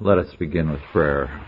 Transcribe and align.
Let 0.00 0.18
us 0.18 0.34
begin 0.34 0.72
with 0.72 0.80
prayer. 0.90 1.46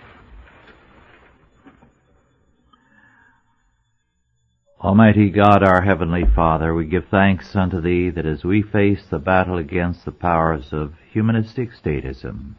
Almighty 4.80 5.30
God, 5.30 5.64
our 5.64 5.82
Heavenly 5.82 6.24
Father, 6.32 6.72
we 6.72 6.86
give 6.86 7.08
thanks 7.10 7.56
unto 7.56 7.80
Thee 7.80 8.08
that 8.10 8.24
as 8.24 8.44
we 8.44 8.62
face 8.62 9.02
the 9.10 9.18
battle 9.18 9.58
against 9.58 10.04
the 10.04 10.12
powers 10.12 10.72
of 10.72 10.94
humanistic 11.10 11.70
statism, 11.72 12.54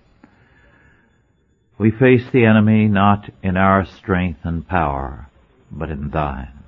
we 1.78 1.90
face 1.90 2.30
the 2.34 2.44
enemy 2.44 2.90
not 2.90 3.30
in 3.42 3.56
our 3.56 3.86
strength 3.86 4.42
and 4.44 4.68
power, 4.68 5.30
but 5.72 5.90
in 5.90 6.10
Thine. 6.10 6.64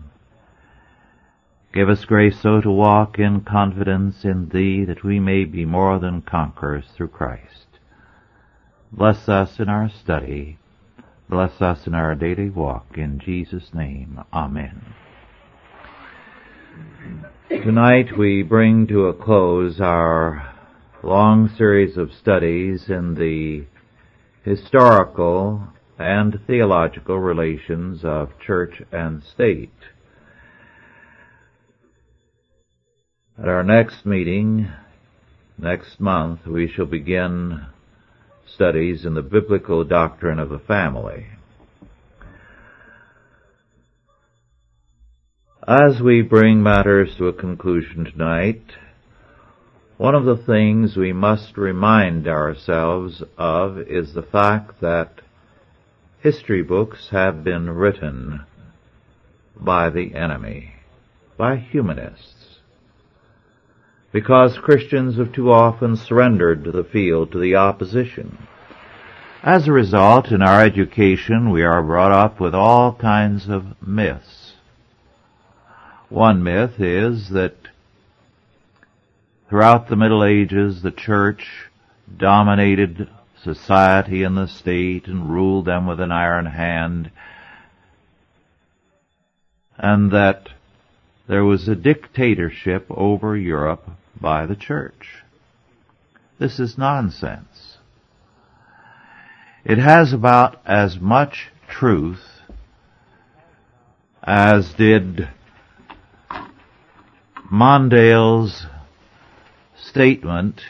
Give 1.74 1.90
us 1.90 2.06
grace 2.06 2.40
so 2.40 2.62
to 2.62 2.72
walk 2.72 3.20
in 3.20 3.42
confidence 3.42 4.24
in 4.24 4.48
Thee 4.48 4.86
that 4.86 5.04
we 5.04 5.20
may 5.20 5.44
be 5.44 5.66
more 5.66 6.00
than 6.00 6.22
conquerors 6.22 6.86
through 6.96 7.10
Christ. 7.10 7.69
Bless 8.92 9.30
us 9.30 9.60
in 9.60 9.70
our 9.70 9.88
study. 9.88 10.58
Bless 11.30 11.62
us 11.62 11.86
in 11.86 11.94
our 11.94 12.16
daily 12.16 12.50
walk. 12.50 12.98
In 12.98 13.20
Jesus' 13.24 13.72
name, 13.72 14.20
Amen. 14.34 14.82
Tonight 17.50 18.18
we 18.18 18.42
bring 18.42 18.88
to 18.88 19.06
a 19.06 19.14
close 19.14 19.80
our 19.80 20.56
long 21.04 21.50
series 21.56 21.98
of 21.98 22.12
studies 22.12 22.90
in 22.90 23.14
the 23.14 23.66
historical 24.44 25.68
and 26.00 26.40
theological 26.48 27.20
relations 27.20 28.04
of 28.04 28.32
church 28.40 28.82
and 28.92 29.22
state. 29.24 29.70
At 33.38 33.48
our 33.48 33.64
next 33.64 34.04
meeting, 34.04 34.68
next 35.60 36.00
month, 36.00 36.48
we 36.48 36.68
shall 36.68 36.88
begin 36.88 37.68
studies 38.60 39.06
in 39.06 39.14
the 39.14 39.22
biblical 39.22 39.86
doctrine 39.86 40.38
of 40.38 40.50
the 40.50 40.60
family. 40.60 41.28
As 45.66 46.02
we 46.02 46.22
bring 46.22 46.62
matters 46.62 47.16
to 47.18 47.28
a 47.28 47.34
conclusion 47.34 48.04
tonight, 48.04 48.64
one 49.96 50.14
of 50.14 50.26
the 50.26 50.44
things 50.46 50.98
we 50.98 51.14
must 51.14 51.56
remind 51.56 52.28
ourselves 52.28 53.24
of 53.38 53.78
is 53.80 54.14
the 54.14 54.24
fact 54.30 54.82
that 54.82 55.22
history 56.22 56.62
books 56.62 57.08
have 57.12 57.46
been 57.46 57.70
written 57.70 58.42
by 59.56 59.90
the 59.90 60.14
enemy, 60.16 60.74
by 61.38 61.56
humanists, 61.56 62.58
because 64.12 64.60
Christians 64.62 65.18
have 65.18 65.32
too 65.32 65.50
often 65.50 65.96
surrendered 65.96 66.66
the 66.66 66.84
field 66.84 67.32
to 67.32 67.40
the 67.40 67.56
opposition. 67.56 68.49
As 69.42 69.68
a 69.68 69.72
result, 69.72 70.32
in 70.32 70.42
our 70.42 70.62
education, 70.64 71.50
we 71.50 71.64
are 71.64 71.82
brought 71.82 72.12
up 72.12 72.40
with 72.40 72.54
all 72.54 72.94
kinds 72.94 73.48
of 73.48 73.82
myths 73.82 74.40
one 76.10 76.42
myth 76.42 76.80
is 76.80 77.30
that 77.30 77.56
throughout 79.48 79.88
the 79.88 79.96
Middle 79.96 80.24
Ages 80.24 80.82
the 80.82 80.92
church 80.92 81.70
dominated 82.18 83.08
society 83.44 84.24
and 84.24 84.36
the 84.36 84.48
state 84.48 85.08
and 85.08 85.30
ruled 85.30 85.66
them 85.66 85.86
with 85.86 86.00
an 86.00 86.12
iron 86.12 86.48
hand 86.48 87.12
and 89.78 90.12
that 90.12 90.50
there 91.28 91.46
was 91.46 91.68
a 91.68 91.76
dictatorship 91.76 92.88
over 92.90 93.38
Europe 93.38 93.88
by 94.20 94.48
the 94.48 94.56
church. 94.56 95.24
This 96.40 96.60
is 96.60 96.78
nonsense. 96.78 97.69
It 99.70 99.78
has 99.78 100.14
about 100.14 100.60
as 100.66 101.00
much 101.00 101.52
truth 101.68 102.26
as 104.24 104.74
did 104.74 105.30
Mondale's 107.52 108.66
statement 109.78 110.62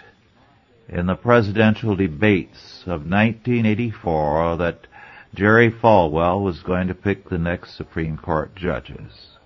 in 0.90 1.06
the 1.06 1.16
presidential 1.16 1.96
debates 1.96 2.82
of 2.82 3.08
1984 3.10 4.58
that 4.58 4.86
Jerry 5.34 5.72
Falwell 5.72 6.44
was 6.44 6.62
going 6.62 6.90
to 6.90 6.94
pick 6.94 7.30
the 7.30 7.38
next 7.38 7.78
Supreme 7.78 8.18
Court 8.18 8.54
judges. 8.54 9.38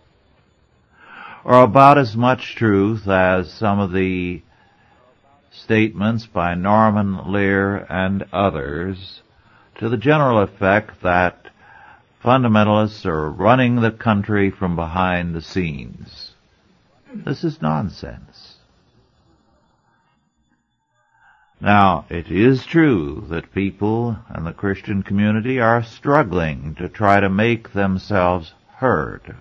Or 1.45 1.61
about 1.61 1.99
as 1.99 2.15
much 2.15 2.55
truth 2.55 3.07
as 3.07 3.53
some 3.53 3.79
of 3.79 3.91
the 3.91 4.41
statements 5.51 6.25
by 6.25 6.55
Norman 6.55 7.31
Lear 7.31 7.85
and 7.87 8.25
others 8.33 9.21
to 9.77 9.89
the 9.89 9.97
general 9.97 10.39
effect 10.39 11.01
that 11.01 11.47
fundamentalists 12.23 13.05
are 13.05 13.29
running 13.29 13.81
the 13.81 13.91
country 13.91 14.49
from 14.49 14.75
behind 14.75 15.35
the 15.35 15.41
scenes. 15.41 16.31
This 17.13 17.43
is 17.43 17.61
nonsense. 17.61 18.55
Now, 21.59 22.05
it 22.09 22.29
is 22.29 22.65
true 22.65 23.25
that 23.29 23.53
people 23.53 24.17
and 24.27 24.45
the 24.45 24.51
Christian 24.51 25.01
community 25.01 25.59
are 25.59 25.83
struggling 25.83 26.75
to 26.75 26.89
try 26.89 27.19
to 27.19 27.29
make 27.29 27.71
themselves 27.71 28.53
heard. 28.75 29.35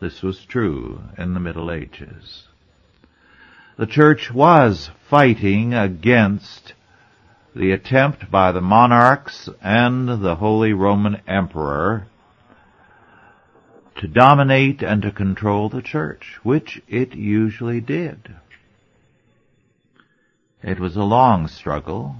This 0.00 0.22
was 0.22 0.44
true 0.44 1.00
in 1.16 1.34
the 1.34 1.40
Middle 1.40 1.70
Ages. 1.70 2.48
The 3.76 3.86
church 3.86 4.32
was 4.32 4.90
fighting 5.08 5.74
against 5.74 6.74
the 7.54 7.70
attempt 7.70 8.30
by 8.30 8.50
the 8.52 8.60
monarchs 8.60 9.48
and 9.62 10.08
the 10.22 10.34
Holy 10.36 10.72
Roman 10.72 11.22
Emperor 11.26 12.06
to 13.96 14.08
dominate 14.08 14.82
and 14.82 15.02
to 15.02 15.12
control 15.12 15.68
the 15.68 15.82
church, 15.82 16.38
which 16.42 16.82
it 16.88 17.14
usually 17.14 17.80
did. 17.80 18.34
It 20.62 20.80
was 20.80 20.96
a 20.96 21.04
long 21.04 21.46
struggle. 21.46 22.16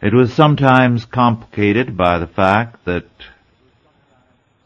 It 0.00 0.14
was 0.14 0.32
sometimes 0.32 1.04
complicated 1.04 1.96
by 1.96 2.18
the 2.18 2.26
fact 2.26 2.84
that 2.86 3.06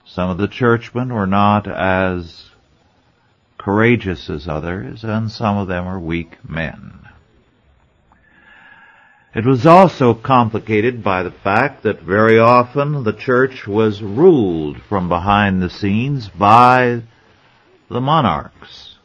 some 0.05 0.31
of 0.31 0.39
the 0.39 0.49
churchmen 0.49 1.13
were 1.13 1.27
not 1.27 1.67
as 1.67 2.51
courageous 3.59 4.31
as 4.31 4.47
others, 4.47 5.03
and 5.03 5.31
some 5.31 5.57
of 5.57 5.67
them 5.67 5.87
were 5.87 5.99
weak 5.99 6.39
men. 6.49 7.06
It 9.37 9.45
was 9.45 9.67
also 9.67 10.15
complicated 10.15 11.05
by 11.05 11.23
the 11.23 11.31
fact 11.31 11.83
that 11.83 12.01
very 12.01 12.39
often 12.39 13.05
the 13.05 13.13
church 13.13 13.67
was 13.67 14.01
ruled 14.01 14.81
from 14.89 15.11
behind 15.11 15.61
the 15.61 15.69
scenes 15.69 16.31
by 16.31 17.03
the 17.91 18.01
monarchs. 18.01 18.97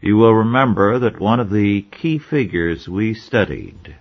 You 0.00 0.16
will 0.16 0.32
remember 0.32 1.00
that 1.00 1.18
one 1.18 1.40
of 1.40 1.50
the 1.50 1.82
key 1.90 2.20
figures 2.20 2.88
we 2.88 3.14
studied, 3.14 3.96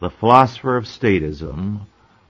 the 0.00 0.10
philosopher 0.10 0.76
of 0.76 0.86
statism, 0.86 1.82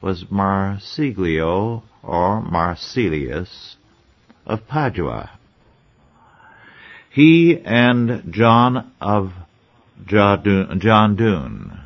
was 0.03 0.31
Marsiglio 0.31 1.83
or 2.03 2.43
Marsilius 2.43 3.77
of 4.45 4.69
Padua. 4.69 5.31
He 7.09 7.59
and 7.59 8.35
John 8.35 8.93
of 9.01 9.33
Jandun 10.07 11.81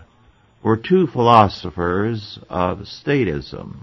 were 0.62 0.76
two 0.76 1.06
philosophers 1.06 2.38
of 2.48 2.80
statism 2.80 3.76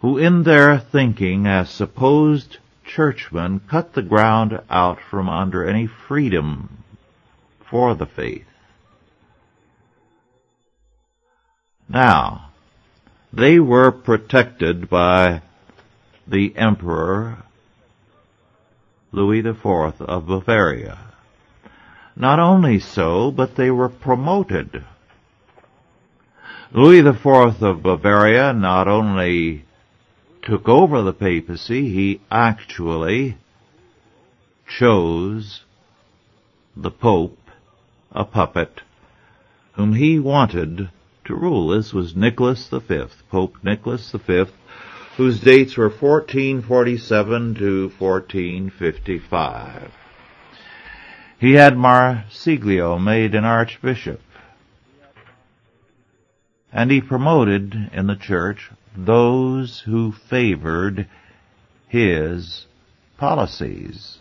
who 0.00 0.18
in 0.18 0.42
their 0.42 0.78
thinking 0.78 1.46
as 1.46 1.70
supposed 1.70 2.58
churchmen 2.84 3.60
cut 3.68 3.94
the 3.94 4.02
ground 4.02 4.60
out 4.70 4.98
from 5.10 5.28
under 5.28 5.68
any 5.68 5.86
freedom 5.86 6.84
for 7.68 7.94
the 7.94 8.06
faith. 8.06 8.46
Now, 11.88 12.50
they 13.32 13.58
were 13.58 13.90
protected 13.90 14.88
by 14.88 15.42
the 16.26 16.56
Emperor 16.56 17.38
Louis 19.12 19.40
IV 19.40 19.66
of 20.00 20.26
Bavaria. 20.26 20.98
Not 22.16 22.38
only 22.38 22.78
so, 22.78 23.30
but 23.30 23.56
they 23.56 23.70
were 23.70 23.90
promoted. 23.90 24.82
Louis 26.72 27.00
IV 27.00 27.62
of 27.62 27.82
Bavaria 27.82 28.54
not 28.54 28.88
only 28.88 29.66
took 30.42 30.66
over 30.66 31.02
the 31.02 31.12
papacy, 31.12 31.90
he 31.90 32.22
actually 32.30 33.36
chose 34.66 35.64
the 36.74 36.90
Pope, 36.90 37.38
a 38.12 38.24
puppet, 38.24 38.80
whom 39.74 39.92
he 39.92 40.18
wanted 40.18 40.88
to 41.26 41.34
rule. 41.34 41.68
This 41.68 41.92
was 41.92 42.16
Nicholas 42.16 42.66
V, 42.68 43.04
Pope 43.30 43.56
Nicholas 43.62 44.10
V, 44.10 44.46
whose 45.16 45.40
dates 45.40 45.76
were 45.76 45.90
1447 45.90 47.54
to 47.56 47.92
1455. 47.98 49.92
He 51.38 51.52
had 51.52 51.76
Marsiglio 51.76 52.98
made 52.98 53.34
an 53.34 53.44
archbishop. 53.44 54.22
And 56.72 56.90
he 56.90 57.00
promoted 57.00 57.90
in 57.92 58.06
the 58.06 58.16
church 58.16 58.70
those 58.96 59.80
who 59.80 60.12
favored 60.12 61.06
his 61.88 62.66
policies. 63.18 64.18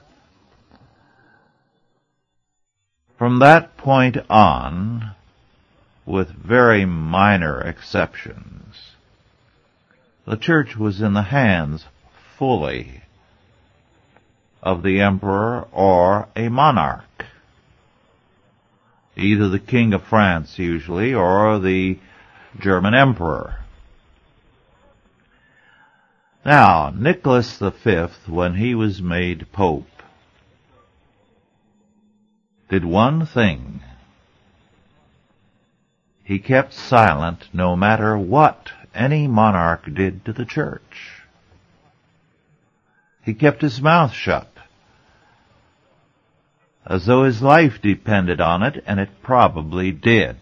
From 3.17 3.39
that 3.39 3.77
point 3.77 4.17
on, 4.29 5.15
with 6.05 6.29
very 6.31 6.85
minor 6.85 7.61
exceptions, 7.61 8.91
the 10.25 10.35
church 10.35 10.75
was 10.75 11.01
in 11.01 11.13
the 11.13 11.21
hands 11.23 11.85
fully 12.37 13.01
of 14.65 14.81
the 14.81 14.99
emperor 14.99 15.67
or 15.71 16.27
a 16.35 16.49
monarch. 16.49 17.25
Either 19.15 19.47
the 19.47 19.59
king 19.59 19.93
of 19.93 20.03
France 20.03 20.57
usually 20.59 21.13
or 21.13 21.59
the 21.59 21.97
German 22.59 22.95
emperor. 22.95 23.59
Now, 26.43 26.91
Nicholas 26.95 27.57
V, 27.59 28.07
when 28.27 28.55
he 28.55 28.75
was 28.75 29.01
made 29.01 29.51
pope, 29.51 29.87
did 32.69 32.83
one 32.83 33.25
thing. 33.25 33.81
He 36.23 36.39
kept 36.39 36.73
silent 36.73 37.49
no 37.53 37.75
matter 37.75 38.17
what 38.17 38.71
any 38.93 39.27
monarch 39.27 39.85
did 39.93 40.25
to 40.25 40.33
the 40.33 40.45
church. 40.45 41.21
He 43.23 43.33
kept 43.33 43.61
his 43.61 43.81
mouth 43.81 44.13
shut, 44.13 44.54
as 46.85 47.05
though 47.05 47.23
his 47.23 47.41
life 47.41 47.81
depended 47.81 48.39
on 48.39 48.61
it, 48.63 48.83
and 48.85 48.99
it 48.99 49.09
probably 49.23 49.91
did. 49.91 50.37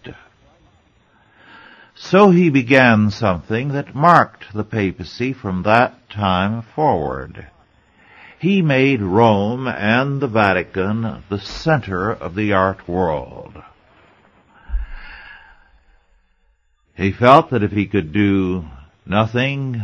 So 1.96 2.32
he 2.32 2.50
began 2.50 3.12
something 3.12 3.70
that 3.70 3.96
marked 3.96 4.54
the 4.54 4.64
papacy 4.64 5.32
from 5.32 5.64
that 5.64 6.10
time 6.10 6.62
forward. 6.62 7.48
He 8.40 8.62
made 8.62 9.02
Rome 9.02 9.68
and 9.68 10.20
the 10.20 10.28
Vatican 10.28 11.24
the 11.30 11.40
center 11.40 12.12
of 12.12 12.36
the 12.36 12.52
art 12.52 12.88
world. 12.90 13.62
He 16.96 17.12
felt 17.12 17.52
that 17.52 17.64
if 17.64 17.72
he 17.72 17.86
could 17.86 18.12
do 18.12 18.66
nothing 19.06 19.84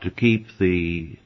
to 0.00 0.10
keep 0.10 0.46
the 0.58 1.18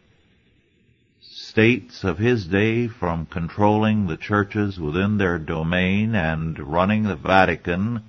states 1.52 2.02
of 2.02 2.16
his 2.16 2.46
day 2.46 2.88
from 2.88 3.26
controlling 3.26 4.06
the 4.06 4.16
churches 4.16 4.80
within 4.80 5.18
their 5.18 5.38
domain 5.38 6.14
and 6.14 6.58
running 6.58 7.02
the 7.02 7.14
Vatican, 7.14 8.02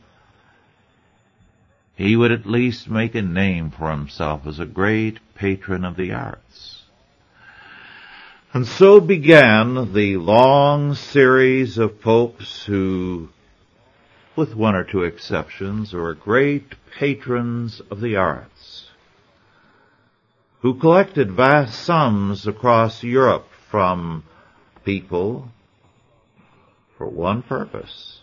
he 1.94 2.16
would 2.16 2.32
at 2.32 2.46
least 2.46 2.90
make 2.90 3.14
a 3.14 3.22
name 3.22 3.70
for 3.70 3.92
himself 3.92 4.48
as 4.48 4.60
a 4.60 4.66
great 4.66 5.20
patron 5.36 5.84
of 5.84 5.98
the 5.98 6.14
arts. 6.14 6.84
And 8.54 8.66
so 8.66 9.02
began 9.02 9.92
the 9.94 10.16
long 10.16 10.96
series 10.96 11.78
of 11.78 12.00
popes 12.00 12.64
who, 12.64 13.28
with 14.38 14.56
one 14.56 14.74
or 14.74 14.86
two 14.86 15.04
exceptions, 15.04 15.92
were 15.92 16.14
great 16.14 16.76
patrons 16.98 17.82
of 17.92 18.00
the 18.00 18.16
arts, 18.16 18.88
who 20.64 20.80
collected 20.80 21.30
vast 21.30 21.78
sums 21.84 22.48
across 22.48 23.04
Europe 23.04 23.46
from 23.70 24.24
people 24.86 25.50
for 26.98 27.06
one 27.06 27.44
purpose, 27.44 28.22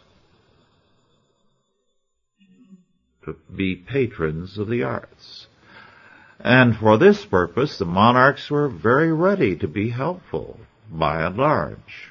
to 3.22 3.36
be 3.54 3.76
patrons 3.76 4.56
of 4.56 4.68
the 4.68 4.82
arts. 4.82 5.48
And 6.38 6.74
for 6.74 6.96
this 6.96 7.26
purpose, 7.26 7.76
the 7.76 7.84
monarchs 7.84 8.50
were 8.50 8.70
very 8.70 9.12
ready 9.12 9.54
to 9.56 9.68
be 9.68 9.90
helpful, 9.90 10.58
by 10.90 11.20
and 11.22 11.36
large. 11.36 12.10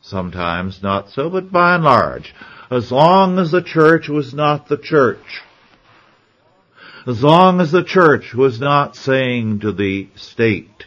Sometimes 0.00 0.82
not 0.82 1.10
so, 1.10 1.28
but 1.28 1.52
by 1.52 1.74
and 1.74 1.84
large. 1.84 2.34
As 2.70 2.90
long 2.90 3.38
as 3.38 3.50
the 3.50 3.60
church 3.60 4.08
was 4.08 4.32
not 4.32 4.68
the 4.68 4.78
church. 4.78 5.42
As 7.06 7.22
long 7.22 7.60
as 7.60 7.70
the 7.70 7.84
church 7.84 8.34
was 8.34 8.60
not 8.60 8.96
saying 8.96 9.60
to 9.60 9.72
the 9.72 10.08
state, 10.16 10.86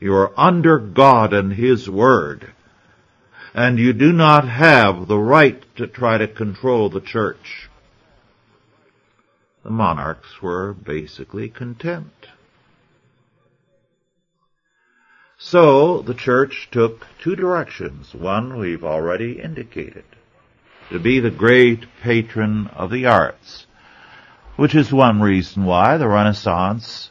you 0.00 0.14
are 0.14 0.32
under 0.36 0.78
God 0.78 1.32
and 1.32 1.52
His 1.52 1.88
Word, 1.88 2.52
and 3.54 3.78
you 3.78 3.92
do 3.92 4.12
not 4.12 4.48
have 4.48 5.06
the 5.06 5.18
right 5.18 5.62
to 5.76 5.86
try 5.86 6.18
to 6.18 6.26
control 6.26 6.90
the 6.90 7.00
church 7.00 7.68
the 9.66 9.72
monarchs 9.72 10.40
were 10.40 10.72
basically 10.72 11.48
content. 11.48 12.28
So 15.38 16.02
the 16.02 16.14
church 16.14 16.68
took 16.70 17.04
two 17.20 17.34
directions. 17.34 18.14
One 18.14 18.60
we've 18.60 18.84
already 18.84 19.40
indicated. 19.40 20.04
To 20.90 21.00
be 21.00 21.18
the 21.18 21.32
great 21.32 21.84
patron 22.00 22.68
of 22.68 22.92
the 22.92 23.06
arts, 23.06 23.65
which 24.56 24.74
is 24.74 24.92
one 24.92 25.20
reason 25.20 25.64
why 25.64 25.96
the 25.96 26.08
Renaissance 26.08 27.10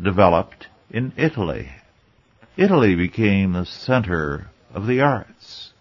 developed 0.00 0.68
in 0.90 1.12
Italy. 1.16 1.68
Italy 2.56 2.94
became 2.94 3.52
the 3.52 3.66
center 3.66 4.48
of 4.72 4.86
the 4.86 5.00
arts. 5.00 5.72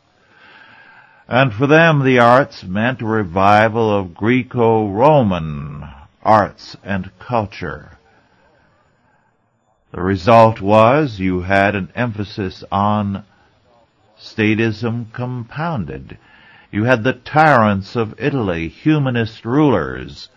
And 1.27 1.54
for 1.54 1.68
them, 1.68 2.04
the 2.04 2.19
arts 2.19 2.63
meant 2.63 3.01
a 3.01 3.06
revival 3.06 3.98
of 3.98 4.13
Greco-Roman 4.13 5.83
arts 6.24 6.75
and 6.83 7.12
culture. 7.19 7.98
The 9.92 10.01
result 10.01 10.60
was 10.60 11.19
you 11.19 11.42
had 11.42 11.75
an 11.75 11.92
emphasis 11.95 12.63
on 12.72 13.24
statism 14.19 15.12
compounded. 15.13 16.18
You 16.72 16.84
had 16.84 17.04
the 17.04 17.14
tyrants 17.14 17.96
of 17.96 18.20
Italy, 18.20 18.68
humanist 18.68 19.46
rulers, 19.46 20.30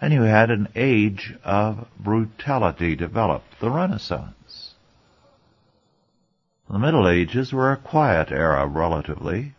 and 0.00 0.12
you 0.12 0.22
had 0.22 0.50
an 0.50 0.68
age 0.76 1.34
of 1.44 1.88
brutality 1.98 2.94
develop, 2.94 3.42
the 3.60 3.70
Renaissance. 3.70 4.74
The 6.68 6.78
Middle 6.78 7.08
Ages 7.08 7.52
were 7.52 7.72
a 7.72 7.76
quiet 7.76 8.30
era, 8.30 8.66
relatively. 8.66 9.54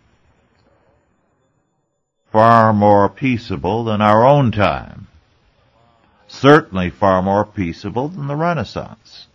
Far 2.31 2.73
more 2.73 3.09
peaceable 3.09 3.85
than 3.85 4.01
our 4.01 4.25
own 4.25 4.51
time. 4.51 5.07
Certainly 6.27 6.91
far 6.91 7.21
more 7.21 7.45
peaceable 7.45 8.09
than 8.09 8.27
the 8.27 8.35
Renaissance. 8.35 9.27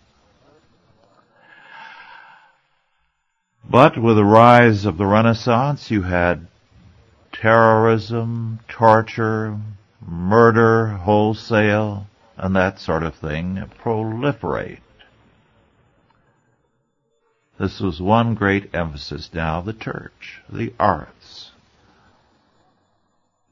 But 3.69 3.97
with 3.97 4.17
the 4.17 4.25
rise 4.25 4.85
of 4.85 4.99
the 4.99 5.07
Renaissance, 5.07 5.91
you 5.91 6.03
had 6.03 6.47
terrorism, 7.33 8.61
torture, 8.69 9.59
murder 10.07 10.89
wholesale, 10.89 12.07
and 12.37 12.55
that 12.57 12.79
sort 12.79 13.03
of 13.03 13.15
thing 13.15 13.63
proliferate. 13.83 14.81
This 17.59 17.81
was 17.81 18.01
one 18.01 18.35
great 18.35 18.75
emphasis 18.75 19.31
now 19.33 19.61
the 19.61 19.73
church, 19.73 20.41
the 20.49 20.73
arts. 20.79 21.51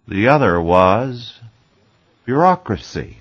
The 0.08 0.28
other 0.28 0.60
was 0.60 1.38
bureaucracy. 2.24 3.18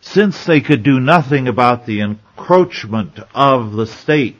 Since 0.00 0.44
they 0.44 0.60
could 0.60 0.82
do 0.82 1.00
nothing 1.00 1.48
about 1.48 1.86
the 1.86 2.00
encroachment 2.00 3.18
of 3.34 3.72
the 3.72 3.86
state, 3.86 4.36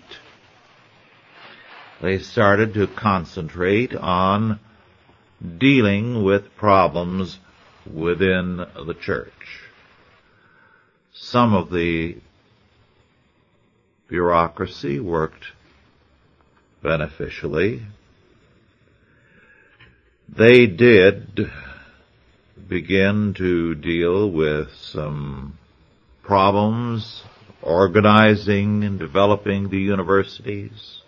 they 2.01 2.19
started 2.19 2.75
to 2.75 2.87
concentrate 2.87 3.95
on 3.95 4.61
dealing 5.59 6.23
with 6.23 6.55
problems 6.57 7.39
within 7.93 8.57
the 8.57 8.97
church. 9.01 9.33
Some 11.13 11.55
of 11.55 11.71
the 11.71 12.17
bureaucracy 14.09 15.01
worked 15.01 15.45
beneficially. 16.83 17.83
They 20.29 20.67
did 20.67 21.51
begin 22.69 23.35
to 23.35 23.75
deal 23.75 24.31
with 24.31 24.73
some 24.75 25.59
problems 26.23 27.23
organizing 27.63 28.85
and 28.85 28.99
developing 28.99 29.69
the 29.69 29.79
universities. 29.79 31.03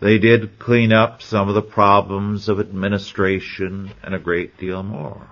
They 0.00 0.18
did 0.18 0.58
clean 0.58 0.92
up 0.92 1.22
some 1.22 1.48
of 1.48 1.54
the 1.54 1.62
problems 1.62 2.48
of 2.48 2.60
administration 2.60 3.92
and 4.02 4.14
a 4.14 4.18
great 4.18 4.58
deal 4.58 4.82
more 4.82 5.26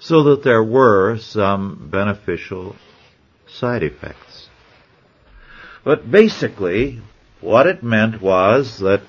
so 0.00 0.22
that 0.22 0.42
there 0.42 0.64
were 0.64 1.18
some 1.18 1.88
beneficial 1.92 2.74
side 3.46 3.82
effects. 3.82 4.48
But 5.84 6.10
basically, 6.10 7.02
what 7.40 7.66
it 7.66 7.82
meant 7.82 8.20
was 8.20 8.78
that 8.80 9.02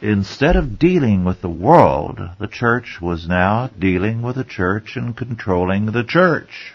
instead 0.00 0.54
of 0.56 0.78
dealing 0.78 1.24
with 1.24 1.40
the 1.40 1.50
world, 1.50 2.20
the 2.38 2.46
church 2.46 3.00
was 3.00 3.28
now 3.28 3.70
dealing 3.78 4.22
with 4.22 4.36
the 4.36 4.44
church 4.44 4.96
and 4.96 5.16
controlling 5.16 5.86
the 5.86 6.04
church. 6.04 6.74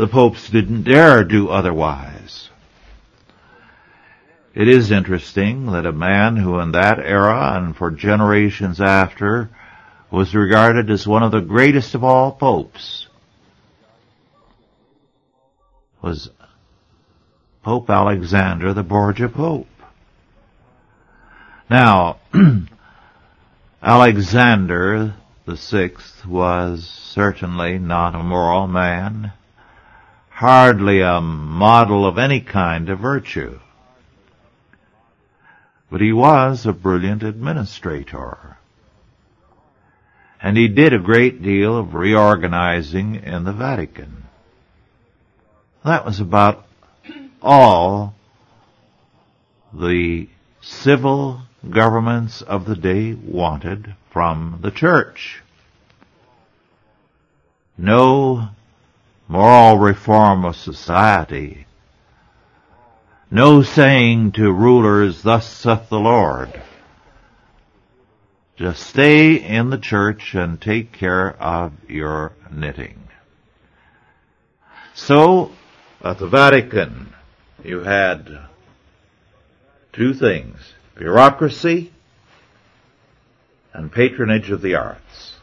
The 0.00 0.06
popes 0.06 0.48
didn't 0.48 0.84
dare 0.84 1.24
do 1.24 1.50
otherwise. 1.50 2.48
It 4.54 4.66
is 4.66 4.90
interesting 4.90 5.66
that 5.72 5.84
a 5.84 5.92
man 5.92 6.36
who 6.38 6.58
in 6.58 6.72
that 6.72 6.98
era 6.98 7.52
and 7.58 7.76
for 7.76 7.90
generations 7.90 8.80
after 8.80 9.50
was 10.10 10.34
regarded 10.34 10.88
as 10.88 11.06
one 11.06 11.22
of 11.22 11.32
the 11.32 11.42
greatest 11.42 11.94
of 11.94 12.02
all 12.02 12.32
popes 12.32 13.08
was 16.00 16.30
Pope 17.62 17.90
Alexander 17.90 18.72
the 18.72 18.82
Borgia 18.82 19.28
Pope. 19.28 19.68
Now, 21.68 22.20
Alexander 23.82 25.14
the 25.44 25.58
Sixth 25.58 26.24
was 26.24 26.88
certainly 26.88 27.78
not 27.78 28.14
a 28.14 28.22
moral 28.22 28.66
man, 28.66 29.34
hardly 30.40 31.02
a 31.02 31.20
model 31.20 32.06
of 32.06 32.16
any 32.16 32.40
kind 32.40 32.88
of 32.88 32.98
virtue. 32.98 33.60
But 35.90 36.00
he 36.00 36.14
was 36.14 36.64
a 36.64 36.72
brilliant 36.72 37.22
administrator. 37.22 38.56
And 40.40 40.56
he 40.56 40.66
did 40.68 40.94
a 40.94 40.98
great 40.98 41.42
deal 41.42 41.76
of 41.76 41.92
reorganizing 41.92 43.16
in 43.16 43.44
the 43.44 43.52
Vatican. 43.52 44.24
That 45.84 46.06
was 46.06 46.20
about 46.20 46.64
all 47.42 48.14
the 49.74 50.26
civil 50.62 51.42
governments 51.68 52.40
of 52.40 52.64
the 52.64 52.76
day 52.76 53.12
wanted 53.12 53.94
from 54.10 54.60
the 54.62 54.70
church. 54.70 55.42
No 57.76 58.48
moral 59.30 59.78
reform 59.78 60.44
of 60.44 60.56
society. 60.56 61.64
No 63.30 63.62
saying 63.62 64.32
to 64.32 64.52
rulers, 64.52 65.22
thus 65.22 65.48
saith 65.48 65.88
the 65.88 66.00
Lord. 66.00 66.60
Just 68.56 68.82
stay 68.82 69.36
in 69.36 69.70
the 69.70 69.78
church 69.78 70.34
and 70.34 70.60
take 70.60 70.90
care 70.90 71.40
of 71.40 71.72
your 71.88 72.32
knitting. 72.50 72.98
So, 74.94 75.52
at 76.02 76.18
the 76.18 76.26
Vatican, 76.26 77.14
you 77.62 77.84
had 77.84 78.36
two 79.92 80.12
things, 80.12 80.58
bureaucracy 80.96 81.92
and 83.72 83.92
patronage 83.92 84.50
of 84.50 84.60
the 84.60 84.74
arts. 84.74 85.36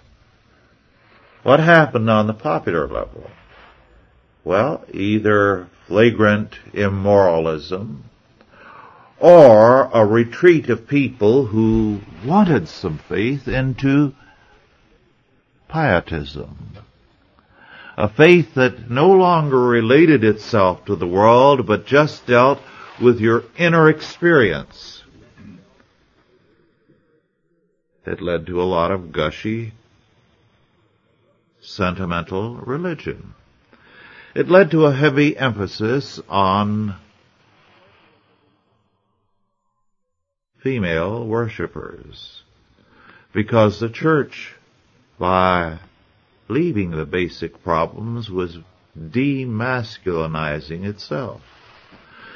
What 1.44 1.62
happened 1.62 2.10
on 2.10 2.28
the 2.28 2.34
popular 2.34 2.86
level? 2.86 3.32
Well, 4.48 4.86
either 4.94 5.68
flagrant 5.88 6.58
immoralism 6.72 8.06
or 9.20 9.90
a 9.94 10.06
retreat 10.06 10.70
of 10.70 10.88
people 10.88 11.48
who 11.48 12.00
wanted 12.26 12.70
some 12.70 12.98
faith 12.98 13.50
into 13.50 14.14
pietism 15.68 16.78
a 17.98 18.08
faith 18.08 18.54
that 18.54 18.90
no 18.90 19.10
longer 19.10 19.60
related 19.60 20.24
itself 20.24 20.86
to 20.86 20.96
the 20.96 21.08
world, 21.08 21.66
but 21.66 21.86
just 21.86 22.26
dealt 22.28 22.62
with 23.02 23.20
your 23.20 23.44
inner 23.58 23.90
experience. 23.90 25.04
It 28.06 28.22
led 28.22 28.46
to 28.46 28.62
a 28.62 28.72
lot 28.78 28.92
of 28.92 29.12
gushy, 29.12 29.74
sentimental 31.60 32.56
religion. 32.56 33.34
It 34.38 34.50
led 34.50 34.70
to 34.70 34.86
a 34.86 34.94
heavy 34.94 35.36
emphasis 35.36 36.20
on 36.30 36.96
female 40.60 41.26
worshippers 41.26 42.44
because 43.34 43.80
the 43.80 43.90
church, 43.90 44.54
by 45.18 45.80
leaving 46.48 46.92
the 46.92 47.08
basic 47.08 47.64
problems 47.64 48.30
was 48.30 48.60
demasculinizing 48.96 50.86
itself. 50.86 51.42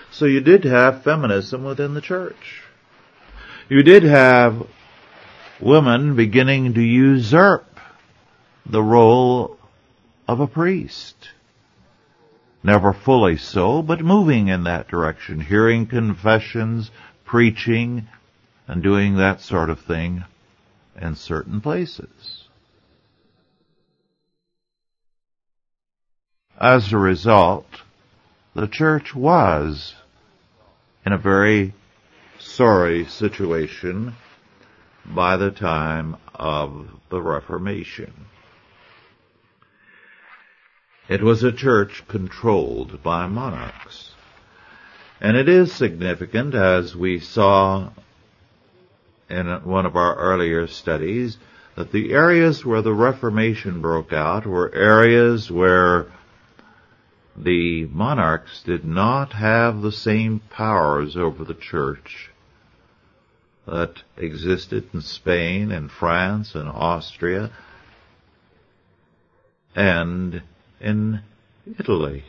So 0.09 0.25
you 0.25 0.41
did 0.41 0.63
have 0.63 1.03
feminism 1.03 1.63
within 1.63 1.93
the 1.93 2.01
church. 2.01 2.63
You 3.69 3.83
did 3.83 4.01
have 4.01 4.65
women 5.59 6.15
beginning 6.15 6.73
to 6.73 6.81
usurp 6.81 7.79
the 8.65 8.81
role 8.81 9.59
of 10.27 10.39
a 10.39 10.47
priest. 10.47 11.15
Never 12.63 12.93
fully 12.93 13.37
so, 13.37 13.81
but 13.81 14.01
moving 14.01 14.47
in 14.47 14.65
that 14.65 14.87
direction, 14.87 15.39
hearing 15.39 15.87
confessions, 15.87 16.91
preaching, 17.25 18.07
and 18.67 18.83
doing 18.83 19.17
that 19.17 19.41
sort 19.41 19.69
of 19.69 19.79
thing 19.79 20.23
in 20.99 21.15
certain 21.15 21.59
places. 21.59 22.47
As 26.59 26.93
a 26.93 26.97
result, 26.97 27.65
the 28.53 28.67
church 28.67 29.15
was 29.15 29.95
in 31.03 31.13
a 31.13 31.17
very 31.17 31.73
sorry 32.37 33.05
situation 33.05 34.13
by 35.05 35.37
the 35.37 35.49
time 35.49 36.17
of 36.35 36.87
the 37.09 37.19
Reformation. 37.19 38.13
It 41.09 41.21
was 41.21 41.43
a 41.43 41.51
church 41.51 42.03
controlled 42.07 43.03
by 43.03 43.27
monarchs. 43.27 44.11
And 45.19 45.35
it 45.37 45.49
is 45.49 45.71
significant, 45.71 46.55
as 46.55 46.95
we 46.95 47.19
saw 47.19 47.89
in 49.29 49.47
one 49.63 49.85
of 49.85 49.95
our 49.95 50.15
earlier 50.15 50.67
studies, 50.67 51.37
that 51.75 51.91
the 51.91 52.13
areas 52.13 52.65
where 52.65 52.81
the 52.81 52.93
Reformation 52.93 53.81
broke 53.81 54.13
out 54.13 54.45
were 54.45 54.73
areas 54.73 55.51
where 55.51 56.07
the 57.35 57.85
monarchs 57.85 58.61
did 58.63 58.83
not 58.83 59.33
have 59.33 59.81
the 59.81 59.91
same 59.91 60.41
powers 60.49 61.15
over 61.15 61.43
the 61.43 61.53
church 61.53 62.29
that 63.65 64.03
existed 64.17 64.89
in 64.93 65.01
Spain 65.01 65.71
and 65.71 65.89
France 65.89 66.55
and 66.55 66.67
Austria 66.67 67.51
and 69.75 70.41
in 70.81 71.21
Italy. 71.79 72.23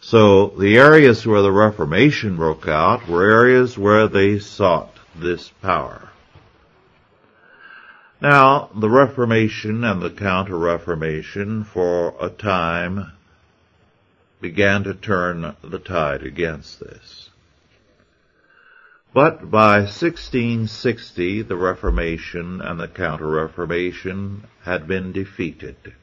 So 0.00 0.48
the 0.48 0.78
areas 0.78 1.26
where 1.26 1.42
the 1.42 1.52
Reformation 1.52 2.36
broke 2.36 2.68
out 2.68 3.08
were 3.08 3.28
areas 3.28 3.76
where 3.76 4.06
they 4.06 4.38
sought 4.38 4.94
this 5.16 5.48
power. 5.60 6.08
Now, 8.20 8.70
the 8.74 8.90
Reformation 8.90 9.84
and 9.84 10.02
the 10.02 10.10
Counter-Reformation 10.10 11.64
for 11.64 12.14
a 12.20 12.28
time 12.28 13.12
began 14.40 14.84
to 14.84 14.94
turn 14.94 15.54
the 15.62 15.78
tide 15.78 16.22
against 16.22 16.80
this. 16.80 17.27
But 19.14 19.50
by 19.50 19.80
1660, 19.80 21.42
the 21.42 21.56
Reformation 21.56 22.60
and 22.60 22.78
the 22.78 22.88
Counter-Reformation 22.88 24.46
had 24.64 24.86
been 24.86 25.12
defeated. 25.12 25.94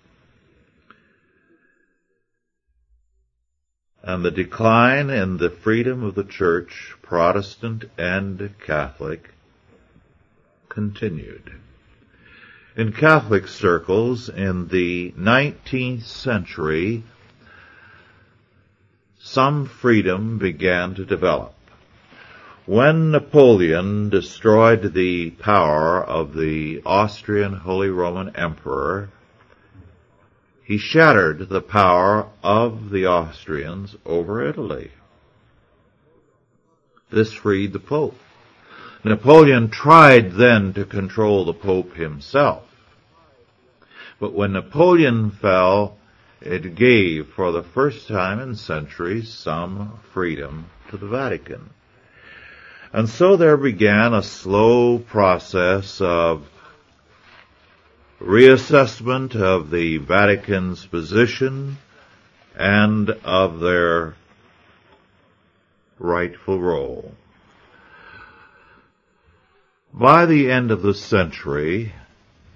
And 4.03 4.25
the 4.25 4.31
decline 4.31 5.09
in 5.09 5.37
the 5.37 5.49
freedom 5.49 6.03
of 6.03 6.15
the 6.15 6.23
Church, 6.23 6.95
Protestant 7.01 7.85
and 7.97 8.53
Catholic, 8.59 9.31
continued. 10.69 11.59
In 12.75 12.91
Catholic 12.91 13.47
circles 13.47 14.29
in 14.29 14.67
the 14.67 15.11
19th 15.17 16.03
century, 16.03 17.03
some 19.19 19.65
freedom 19.65 20.37
began 20.37 20.93
to 20.95 21.05
develop. 21.05 21.54
When 22.67 23.11
Napoleon 23.11 24.09
destroyed 24.09 24.95
the 24.95 25.29
power 25.29 26.03
of 26.03 26.33
the 26.33 26.81
Austrian 26.83 27.53
Holy 27.53 27.89
Roman 27.89 28.35
Emperor, 28.35 29.09
he 30.63 30.79
shattered 30.79 31.47
the 31.47 31.61
power 31.61 32.27
of 32.41 32.89
the 32.89 33.05
Austrians 33.05 33.95
over 34.03 34.43
Italy. 34.43 34.89
This 37.11 37.33
freed 37.33 37.71
the 37.71 37.79
Pope. 37.79 38.17
Napoleon 39.03 39.69
tried 39.69 40.31
then 40.31 40.73
to 40.73 40.85
control 40.85 41.45
the 41.45 41.53
Pope 41.53 41.93
himself. 41.93 42.63
But 44.19 44.33
when 44.33 44.53
Napoleon 44.53 45.29
fell, 45.29 45.99
it 46.41 46.73
gave, 46.73 47.27
for 47.27 47.51
the 47.51 47.61
first 47.61 48.07
time 48.07 48.39
in 48.39 48.55
centuries, 48.55 49.31
some 49.31 49.99
freedom 50.11 50.71
to 50.89 50.97
the 50.97 51.07
Vatican. 51.07 51.69
And 52.93 53.09
so 53.09 53.35
there 53.35 53.57
began 53.57 54.13
a 54.13 54.23
slow 54.23 54.99
process 54.99 55.99
of 56.01 56.47
reassessment 58.19 59.35
of 59.35 59.69
the 59.69 59.97
Vatican's 59.97 60.85
position 60.85 61.77
and 62.55 63.09
of 63.09 63.59
their 63.59 64.15
rightful 65.99 66.59
role. 66.59 67.13
By 69.93 70.25
the 70.25 70.51
end 70.51 70.71
of 70.71 70.81
the 70.81 70.93
century, 70.93 71.93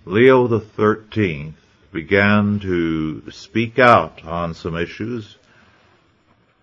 Leo 0.06 0.48
XIII 0.48 1.54
began 1.92 2.60
to 2.60 3.32
speak 3.32 3.80
out 3.80 4.24
on 4.26 4.54
some 4.54 4.76
issues 4.76 5.38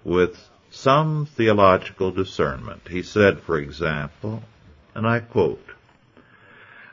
with 0.05 0.49
some 0.77 1.27
theological 1.27 2.11
discernment. 2.11 2.89
He 2.89 3.03
said, 3.03 3.41
for 3.41 3.59
example, 3.59 4.43
and 4.95 5.07
I 5.07 5.21
quote, 5.21 5.65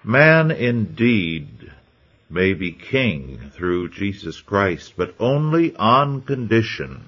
Man 0.04 0.52
indeed 0.52 1.72
may 2.30 2.54
be 2.54 2.72
king 2.72 3.52
through 3.54 3.90
Jesus 3.90 4.42
Christ, 4.42 4.94
but 4.98 5.16
only 5.20 5.76
on 5.76 6.22
condition 6.22 7.06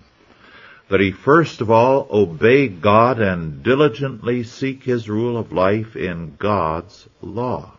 that 0.90 1.00
he 1.00 1.12
first 1.12 1.62
of 1.62 1.72
all 1.72 2.08
obey 2.12 2.68
God 2.68 3.20
and 3.20 3.64
diligently 3.64 4.44
seek 4.44 4.84
his 4.84 5.10
rule 5.10 5.38
of 5.38 5.52
life 5.52 5.96
in 5.96 6.36
God's 6.38 7.08
law. 7.22 7.74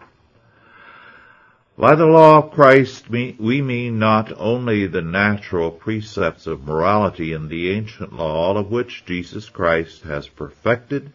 By 1.79 1.95
the 1.95 2.07
law 2.07 2.39
of 2.39 2.53
Christ, 2.53 3.11
we 3.11 3.35
mean 3.39 3.99
not 3.99 4.33
only 4.39 4.87
the 4.87 5.03
natural 5.03 5.71
precepts 5.71 6.47
of 6.47 6.65
morality 6.65 7.35
in 7.35 7.49
the 7.49 7.71
ancient 7.71 8.15
law, 8.15 8.47
all 8.47 8.57
of 8.57 8.71
which 8.71 9.05
Jesus 9.05 9.51
Christ 9.51 10.03
has 10.05 10.27
perfected 10.27 11.13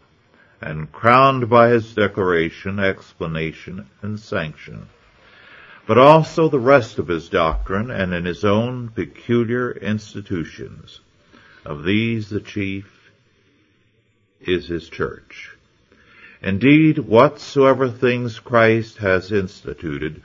and 0.60 0.92
crowned 0.92 1.50
by 1.50 1.70
his 1.70 1.92
declaration, 1.94 2.78
explanation, 2.78 3.88
and 4.02 4.20
sanction, 4.20 4.86
but 5.88 5.98
also 5.98 6.48
the 6.48 6.60
rest 6.60 7.00
of 7.00 7.08
his 7.08 7.28
doctrine 7.28 7.90
and 7.90 8.14
in 8.14 8.24
his 8.24 8.44
own 8.44 8.88
peculiar 8.90 9.72
institutions. 9.72 11.00
Of 11.64 11.82
these 11.82 12.28
the 12.28 12.40
chief 12.40 13.10
is 14.40 14.68
his 14.68 14.88
church. 14.88 15.56
Indeed, 16.40 16.98
whatsoever 16.98 17.88
things 17.88 18.38
Christ 18.38 18.98
has 18.98 19.32
instituted 19.32 20.22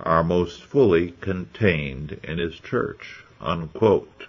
are 0.00 0.22
most 0.22 0.62
fully 0.62 1.12
contained 1.20 2.20
in 2.22 2.38
his 2.38 2.58
church. 2.60 3.24
Unquote. 3.40 4.26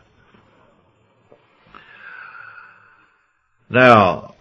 Now, 3.69 4.35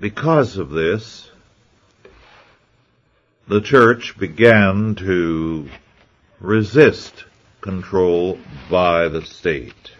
because 0.00 0.56
of 0.56 0.70
this, 0.70 1.30
the 3.46 3.60
church 3.60 4.18
began 4.18 4.94
to 4.96 5.68
resist 6.40 7.24
control 7.60 8.38
by 8.68 9.08
the 9.08 9.22
state. 9.22 9.92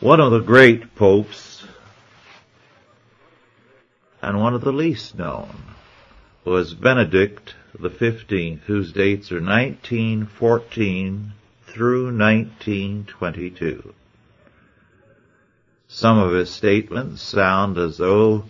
One 0.00 0.20
of 0.20 0.30
the 0.30 0.40
great 0.40 0.94
popes, 0.94 1.64
and 4.22 4.40
one 4.40 4.54
of 4.54 4.62
the 4.62 4.72
least 4.72 5.18
known, 5.18 5.54
was 6.46 6.74
Benedict 6.74 7.56
the 7.76 7.90
Fifteenth, 7.90 8.62
whose 8.66 8.92
dates 8.92 9.32
are 9.32 9.42
1914 9.42 11.32
through 11.66 12.04
1922. 12.04 13.92
Some 15.88 16.18
of 16.18 16.32
his 16.32 16.48
statements 16.48 17.20
sound 17.20 17.76
as 17.78 17.98
though 17.98 18.44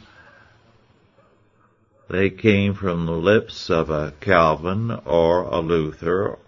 they 2.11 2.29
came 2.29 2.75
from 2.75 3.07
the 3.07 3.13
lips 3.13 3.71
of 3.71 3.89
a 3.89 4.13
Calvin 4.21 4.91
or 4.91 5.45
a 5.45 5.61
Luther 5.61 6.39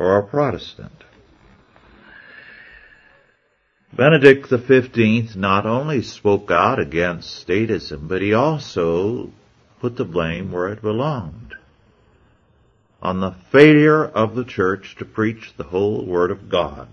or 0.00 0.18
a 0.18 0.26
Protestant. 0.26 1.04
Benedict 3.92 4.48
XV 4.48 5.36
not 5.36 5.64
only 5.64 6.02
spoke 6.02 6.50
out 6.50 6.80
against 6.80 7.46
statism, 7.46 8.08
but 8.08 8.20
he 8.20 8.34
also 8.34 9.30
put 9.80 9.96
the 9.96 10.04
blame 10.04 10.52
where 10.52 10.68
it 10.68 10.82
belonged. 10.82 11.54
On 13.02 13.20
the 13.20 13.32
failure 13.50 14.04
of 14.04 14.34
the 14.34 14.44
church 14.44 14.96
to 14.96 15.04
preach 15.04 15.52
the 15.56 15.64
whole 15.64 16.04
Word 16.04 16.30
of 16.30 16.48
God. 16.48 16.88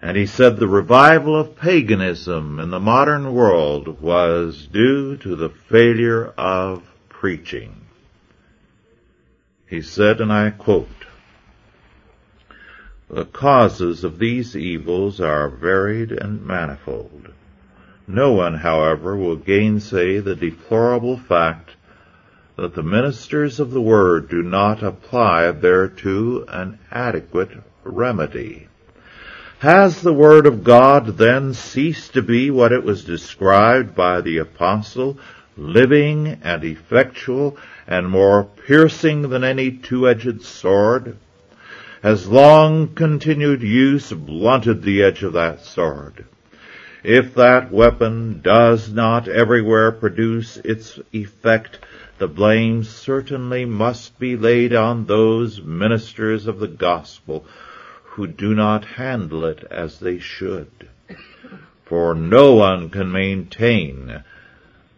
And 0.00 0.16
he 0.16 0.26
said 0.26 0.56
the 0.56 0.68
revival 0.68 1.38
of 1.38 1.56
paganism 1.56 2.60
in 2.60 2.70
the 2.70 2.78
modern 2.78 3.34
world 3.34 4.00
was 4.00 4.66
due 4.66 5.16
to 5.18 5.34
the 5.34 5.50
failure 5.50 6.32
of 6.38 6.84
preaching. 7.08 7.74
He 9.66 9.82
said, 9.82 10.20
and 10.20 10.32
I 10.32 10.50
quote, 10.50 10.88
the 13.10 13.24
causes 13.24 14.04
of 14.04 14.18
these 14.18 14.54
evils 14.54 15.20
are 15.20 15.48
varied 15.48 16.12
and 16.12 16.44
manifold. 16.46 17.32
No 18.10 18.32
one, 18.32 18.54
however, 18.54 19.14
will 19.14 19.36
gainsay 19.36 20.20
the 20.20 20.34
deplorable 20.34 21.18
fact 21.18 21.72
that 22.56 22.74
the 22.74 22.82
ministers 22.82 23.60
of 23.60 23.70
the 23.70 23.82
Word 23.82 24.30
do 24.30 24.42
not 24.42 24.82
apply 24.82 25.50
thereto 25.50 26.46
an 26.48 26.78
adequate 26.90 27.50
remedy. 27.84 28.68
Has 29.58 30.00
the 30.00 30.14
Word 30.14 30.46
of 30.46 30.64
God 30.64 31.18
then 31.18 31.52
ceased 31.52 32.14
to 32.14 32.22
be 32.22 32.50
what 32.50 32.72
it 32.72 32.82
was 32.82 33.04
described 33.04 33.94
by 33.94 34.22
the 34.22 34.38
Apostle, 34.38 35.18
living 35.58 36.38
and 36.42 36.64
effectual 36.64 37.58
and 37.86 38.08
more 38.08 38.44
piercing 38.44 39.28
than 39.28 39.44
any 39.44 39.70
two-edged 39.70 40.40
sword? 40.40 41.18
Has 42.02 42.26
long 42.26 42.94
continued 42.94 43.60
use 43.60 44.10
blunted 44.12 44.82
the 44.82 45.02
edge 45.02 45.22
of 45.22 45.34
that 45.34 45.66
sword? 45.66 46.24
If 47.04 47.34
that 47.34 47.70
weapon 47.70 48.40
does 48.42 48.92
not 48.92 49.28
everywhere 49.28 49.92
produce 49.92 50.56
its 50.56 50.98
effect, 51.12 51.78
the 52.18 52.26
blame 52.26 52.82
certainly 52.82 53.64
must 53.64 54.18
be 54.18 54.36
laid 54.36 54.74
on 54.74 55.06
those 55.06 55.62
ministers 55.62 56.48
of 56.48 56.58
the 56.58 56.66
gospel 56.66 57.46
who 58.02 58.26
do 58.26 58.52
not 58.52 58.84
handle 58.84 59.44
it 59.44 59.64
as 59.70 60.00
they 60.00 60.18
should. 60.18 60.88
For 61.84 62.16
no 62.16 62.54
one 62.54 62.90
can 62.90 63.12
maintain 63.12 64.24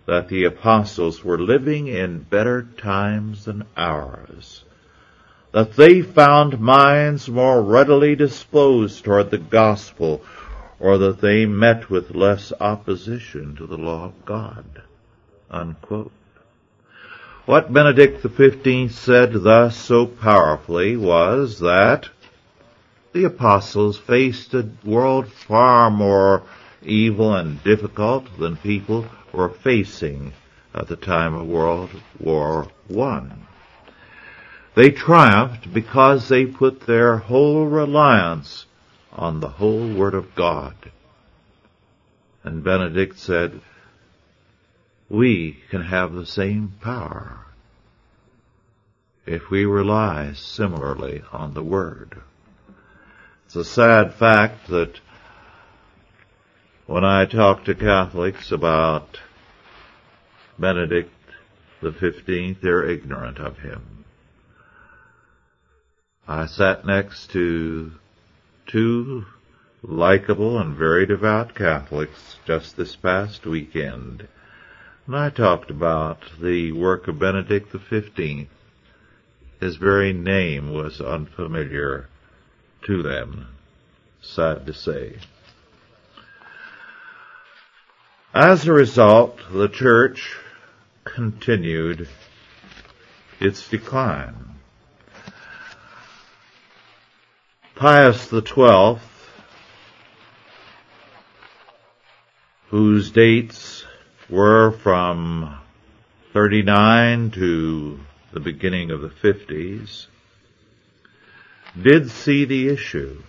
that 0.06 0.28
the 0.28 0.44
apostles 0.44 1.22
were 1.22 1.38
living 1.38 1.86
in 1.86 2.20
better 2.20 2.66
times 2.78 3.44
than 3.44 3.64
ours, 3.76 4.64
that 5.52 5.76
they 5.76 6.00
found 6.00 6.58
minds 6.60 7.28
more 7.28 7.62
readily 7.62 8.16
disposed 8.16 9.04
toward 9.04 9.30
the 9.30 9.38
gospel 9.38 10.24
or 10.80 10.96
that 10.96 11.20
they 11.20 11.44
met 11.44 11.90
with 11.90 12.14
less 12.14 12.52
opposition 12.58 13.54
to 13.54 13.66
the 13.66 13.76
law 13.76 14.06
of 14.06 14.24
God. 14.24 14.82
Unquote. 15.50 16.12
What 17.44 17.72
Benedict 17.72 18.22
XV 18.22 18.90
said 18.90 19.32
thus 19.34 19.76
so 19.76 20.06
powerfully 20.06 20.96
was 20.96 21.58
that 21.60 22.08
the 23.12 23.24
apostles 23.24 23.98
faced 23.98 24.54
a 24.54 24.68
world 24.84 25.30
far 25.32 25.90
more 25.90 26.44
evil 26.82 27.34
and 27.34 27.62
difficult 27.62 28.38
than 28.38 28.56
people 28.56 29.06
were 29.32 29.48
facing 29.48 30.32
at 30.74 30.86
the 30.86 30.96
time 30.96 31.34
of 31.34 31.46
World 31.46 31.90
War 32.18 32.68
One. 32.88 33.46
They 34.76 34.90
triumphed 34.90 35.74
because 35.74 36.28
they 36.28 36.46
put 36.46 36.86
their 36.86 37.16
whole 37.16 37.66
reliance 37.66 38.66
on 39.20 39.40
the 39.40 39.48
whole 39.48 39.92
Word 39.94 40.14
of 40.14 40.34
God. 40.34 40.74
And 42.42 42.64
Benedict 42.64 43.18
said, 43.18 43.60
we 45.10 45.58
can 45.70 45.82
have 45.82 46.14
the 46.14 46.24
same 46.24 46.72
power 46.80 47.44
if 49.26 49.50
we 49.50 49.66
rely 49.66 50.32
similarly 50.32 51.22
on 51.32 51.52
the 51.52 51.62
Word. 51.62 52.22
It's 53.44 53.56
a 53.56 53.64
sad 53.64 54.14
fact 54.14 54.68
that 54.68 54.98
when 56.86 57.04
I 57.04 57.26
talk 57.26 57.66
to 57.66 57.74
Catholics 57.74 58.50
about 58.50 59.18
Benedict 60.58 61.12
the 61.82 61.92
Fifteenth, 61.92 62.62
they're 62.62 62.88
ignorant 62.88 63.38
of 63.38 63.58
him. 63.58 64.04
I 66.26 66.46
sat 66.46 66.86
next 66.86 67.30
to 67.32 67.92
two 68.70 69.26
likable 69.82 70.56
and 70.56 70.76
very 70.76 71.04
devout 71.04 71.56
Catholics 71.56 72.36
just 72.46 72.76
this 72.76 72.94
past 72.94 73.44
weekend. 73.44 74.28
and 75.06 75.16
I 75.16 75.30
talked 75.30 75.70
about 75.70 76.22
the 76.40 76.70
work 76.70 77.08
of 77.08 77.18
Benedict 77.18 77.72
XV, 77.72 78.46
his 79.58 79.76
very 79.76 80.12
name 80.12 80.72
was 80.72 81.00
unfamiliar 81.00 82.08
to 82.82 83.02
them, 83.02 83.48
sad 84.22 84.66
to 84.66 84.72
say. 84.72 85.16
As 88.32 88.68
a 88.68 88.72
result, 88.72 89.40
the 89.50 89.68
church 89.68 90.36
continued 91.02 92.08
its 93.40 93.68
decline. 93.68 94.59
Pius 97.80 98.28
XII, 98.28 98.98
whose 102.68 103.10
dates 103.10 103.86
were 104.28 104.72
from 104.72 105.58
39 106.34 107.30
to 107.30 108.00
the 108.34 108.40
beginning 108.40 108.90
of 108.90 109.00
the 109.00 109.08
50s, 109.08 110.08
did 111.80 112.10
see 112.10 112.44
the 112.44 112.68
issue, 112.68 113.22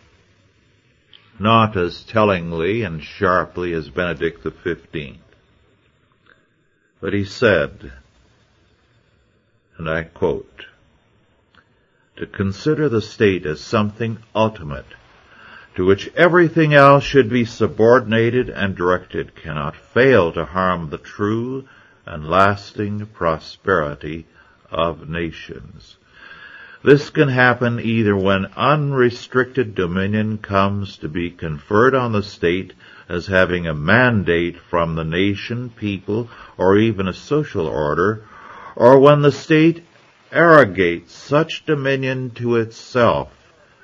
not 1.40 1.78
as 1.78 2.04
tellingly 2.04 2.84
and 2.84 3.02
sharply 3.02 3.72
as 3.72 3.90
Benedict 3.90 4.44
XV. 4.44 5.16
But 7.00 7.14
he 7.14 7.24
said, 7.24 7.94
and 9.78 9.90
I 9.90 10.04
quote, 10.04 10.66
to 12.22 12.28
consider 12.28 12.88
the 12.88 13.02
state 13.02 13.48
as 13.48 13.60
something 13.60 14.16
ultimate, 14.36 14.86
to 15.74 15.84
which 15.84 16.08
everything 16.16 16.72
else 16.72 17.04
should 17.04 17.28
be 17.28 17.44
subordinated 17.44 18.48
and 18.48 18.76
directed, 18.76 19.34
cannot 19.34 19.76
fail 19.76 20.32
to 20.32 20.46
harm 20.46 20.92
the 20.92 21.00
true 21.00 21.68
and 22.06 22.30
lasting 22.30 23.04
prosperity 23.08 24.24
of 24.70 25.10
nations. 25.10 25.98
This 26.84 27.10
can 27.10 27.28
happen 27.28 27.80
either 27.80 28.16
when 28.16 28.46
unrestricted 28.56 29.74
dominion 29.74 30.38
comes 30.38 30.98
to 30.98 31.10
be 31.10 31.32
conferred 31.32 31.96
on 31.96 32.12
the 32.12 32.22
state 32.22 32.74
as 33.10 33.26
having 33.26 33.66
a 33.66 33.74
mandate 33.74 34.60
from 34.60 34.94
the 34.94 35.04
nation, 35.04 35.72
people, 35.72 36.30
or 36.56 36.78
even 36.78 37.08
a 37.08 37.14
social 37.14 37.66
order, 37.66 38.28
or 38.76 39.00
when 39.00 39.24
the 39.24 39.32
state 39.32 39.84
arrogates 40.32 41.14
such 41.14 41.66
dominion 41.66 42.30
to 42.32 42.56
itself 42.56 43.30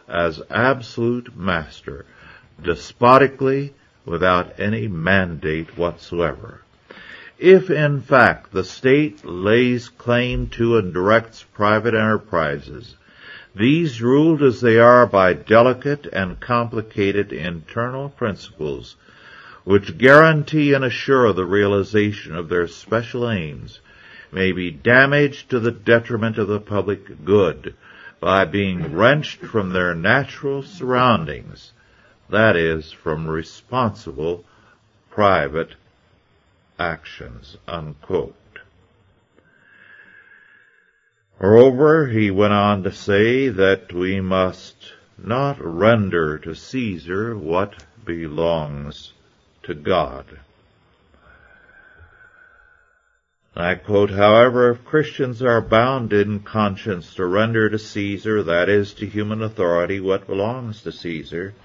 as 0.08 0.42
absolute 0.50 1.36
master, 1.36 2.06
despotically, 2.62 3.74
without 4.06 4.58
any 4.60 4.88
mandate 4.88 5.78
whatsoever. 5.78 6.62
If 7.38 7.70
in 7.70 8.02
fact 8.02 8.52
the 8.52 8.64
state 8.64 9.24
lays 9.26 9.90
claim 9.90 10.48
to 10.52 10.78
and 10.78 10.94
directs 10.94 11.44
private 11.54 11.94
enterprises, 11.94 12.96
these 13.54 14.02
ruled 14.02 14.42
as 14.42 14.62
they 14.62 14.80
are 14.80 15.06
by 15.06 15.34
delicate 15.34 16.06
and 16.08 16.40
complicated 16.40 17.34
internal 17.34 18.10
principles, 18.10 18.96
which 19.66 19.98
guarantee 19.98 20.74
and 20.74 20.86
assure 20.86 21.34
the 21.34 21.46
realization 21.46 22.36
of 22.36 22.50
their 22.50 22.68
special 22.68 23.30
aims, 23.30 23.82
may 24.32 24.52
be 24.52 24.72
damaged 24.72 25.50
to 25.50 25.60
the 25.60 25.72
detriment 25.72 26.38
of 26.38 26.48
the 26.48 26.60
public 26.60 27.24
good 27.24 27.76
by 28.20 28.46
being 28.46 28.94
wrenched 28.94 29.40
from 29.40 29.70
their 29.70 29.94
natural 29.94 30.63
surroundings, 30.63 31.72
that 32.30 32.56
is, 32.56 32.92
from 32.92 33.28
responsible 33.28 34.44
private 35.10 35.76
actions, 36.80 37.58
unquote. 37.68 38.36
Moreover, 41.40 42.08
he 42.08 42.32
went 42.32 42.54
on 42.54 42.84
to 42.84 42.92
say 42.92 43.50
that 43.50 43.94
we 43.94 44.20
must 44.20 44.94
not 45.18 45.58
render 45.60 46.38
to 46.40 46.56
Caesar 46.56 47.38
what 47.38 47.84
belongs 48.06 49.13
to 49.63 49.74
God. 49.74 50.40
I 53.60 53.74
quote, 53.74 54.12
however, 54.12 54.70
if 54.70 54.86
Christians 54.86 55.41
are 55.41 55.62
bound 55.62 56.13
in 56.13 56.41
conscience 56.41 57.15
to 57.15 57.26
render 57.26 57.67
to 57.72 57.80
Caesar, 57.80 58.43
that 58.43 58.70
is, 58.70 58.93
to 58.93 59.08
human 59.08 59.41
authority, 59.41 60.00
what 60.00 60.28
belongs 60.28 60.84
to 60.84 60.91
Caesar, 60.91 61.56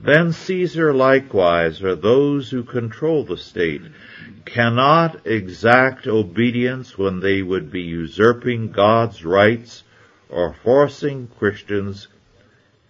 then 0.00 0.32
Caesar 0.32 0.94
likewise, 0.94 1.82
or 1.82 1.96
those 1.96 2.50
who 2.50 2.62
control 2.62 3.24
the 3.24 3.36
state, 3.36 3.82
cannot 4.44 5.26
exact 5.26 6.06
obedience 6.06 6.96
when 6.96 7.18
they 7.18 7.42
would 7.42 7.72
be 7.72 7.82
usurping 7.82 8.70
God's 8.70 9.24
rights 9.24 9.82
or 10.28 10.54
forcing 10.62 11.26
Christians 11.36 12.06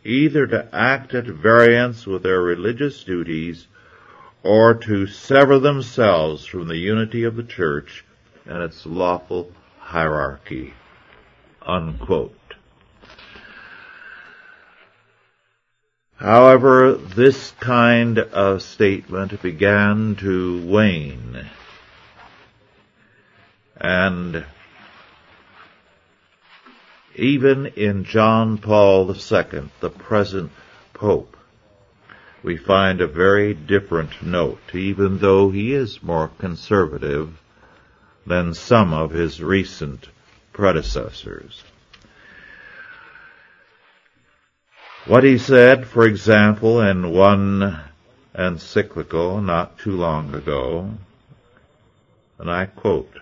either 0.04 0.46
to 0.48 0.68
act 0.70 1.14
at 1.14 1.24
variance 1.24 2.06
with 2.06 2.24
their 2.24 2.42
religious 2.42 3.02
duties 3.04 3.66
or 4.42 4.74
to 4.74 5.06
sever 5.06 5.58
themselves 5.58 6.44
from 6.44 6.68
the 6.68 6.76
unity 6.76 7.24
of 7.24 7.34
the 7.34 7.42
church 7.42 8.04
and 8.48 8.62
its 8.62 8.86
lawful 8.86 9.52
hierarchy. 9.78 10.72
Unquote. 11.62 12.34
However, 16.16 16.94
this 16.94 17.52
kind 17.60 18.18
of 18.18 18.62
statement 18.62 19.40
began 19.40 20.16
to 20.16 20.66
wane. 20.66 21.46
And 23.76 24.44
even 27.14 27.66
in 27.66 28.04
John 28.04 28.58
Paul 28.58 29.10
II, 29.10 29.70
the 29.80 29.90
present 29.90 30.50
Pope, 30.92 31.36
we 32.42 32.56
find 32.56 33.00
a 33.00 33.06
very 33.06 33.54
different 33.54 34.22
note, 34.22 34.74
even 34.74 35.18
though 35.18 35.50
he 35.50 35.72
is 35.72 36.02
more 36.02 36.28
conservative 36.38 37.40
than 38.28 38.54
some 38.54 38.92
of 38.92 39.10
his 39.10 39.42
recent 39.42 40.08
predecessors. 40.52 41.62
What 45.06 45.24
he 45.24 45.38
said, 45.38 45.86
for 45.86 46.06
example, 46.06 46.82
in 46.82 47.10
one 47.10 47.80
encyclical 48.36 49.40
not 49.40 49.78
too 49.78 49.92
long 49.92 50.34
ago, 50.34 50.90
and 52.38 52.50
I 52.50 52.66
quote, 52.66 53.18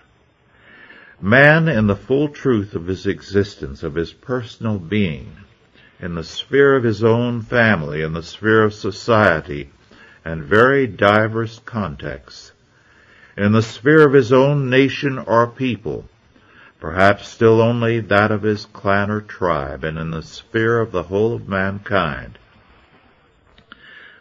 Man 1.21 1.67
in 1.67 1.87
the 1.87 1.95
full 1.95 2.29
truth 2.29 2.75
of 2.75 2.87
his 2.87 3.07
existence, 3.07 3.83
of 3.83 3.95
his 3.95 4.13
personal 4.13 4.77
being, 4.77 5.37
in 5.99 6.13
the 6.13 6.23
sphere 6.23 6.75
of 6.75 6.83
his 6.83 7.03
own 7.03 7.41
family, 7.41 8.01
in 8.01 8.13
the 8.13 8.21
sphere 8.21 8.63
of 8.63 8.73
society, 8.73 9.69
and 10.25 10.43
very 10.43 10.85
diverse 10.85 11.59
contexts, 11.59 12.51
in 13.37 13.51
the 13.51 13.61
sphere 13.61 14.05
of 14.05 14.13
his 14.13 14.33
own 14.33 14.67
nation 14.67 15.19
or 15.19 15.45
people, 15.45 16.03
perhaps 16.79 17.27
still 17.27 17.61
only 17.61 17.99
that 17.99 18.31
of 18.31 18.41
his 18.41 18.65
clan 18.65 19.11
or 19.11 19.21
tribe, 19.21 19.83
and 19.83 19.99
in 19.99 20.09
the 20.09 20.23
sphere 20.23 20.79
of 20.79 20.91
the 20.91 21.03
whole 21.03 21.35
of 21.35 21.47
mankind. 21.47 22.39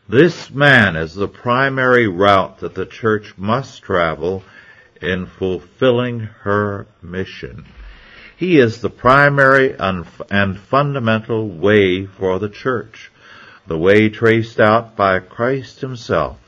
This 0.06 0.50
man 0.50 0.96
is 0.96 1.14
the 1.14 1.28
primary 1.28 2.06
route 2.06 2.58
that 2.58 2.74
the 2.74 2.86
church 2.86 3.32
must 3.38 3.82
travel 3.82 4.44
in 5.00 5.26
fulfilling 5.26 6.20
her 6.20 6.86
mission. 7.02 7.64
He 8.36 8.58
is 8.58 8.82
the 8.82 8.90
primary 8.90 9.74
and 9.78 10.58
fundamental 10.58 11.48
way 11.48 12.04
for 12.04 12.38
the 12.38 12.50
church, 12.50 13.10
the 13.66 13.78
way 13.78 14.10
traced 14.10 14.60
out 14.60 14.94
by 14.94 15.20
Christ 15.20 15.80
himself 15.80 16.38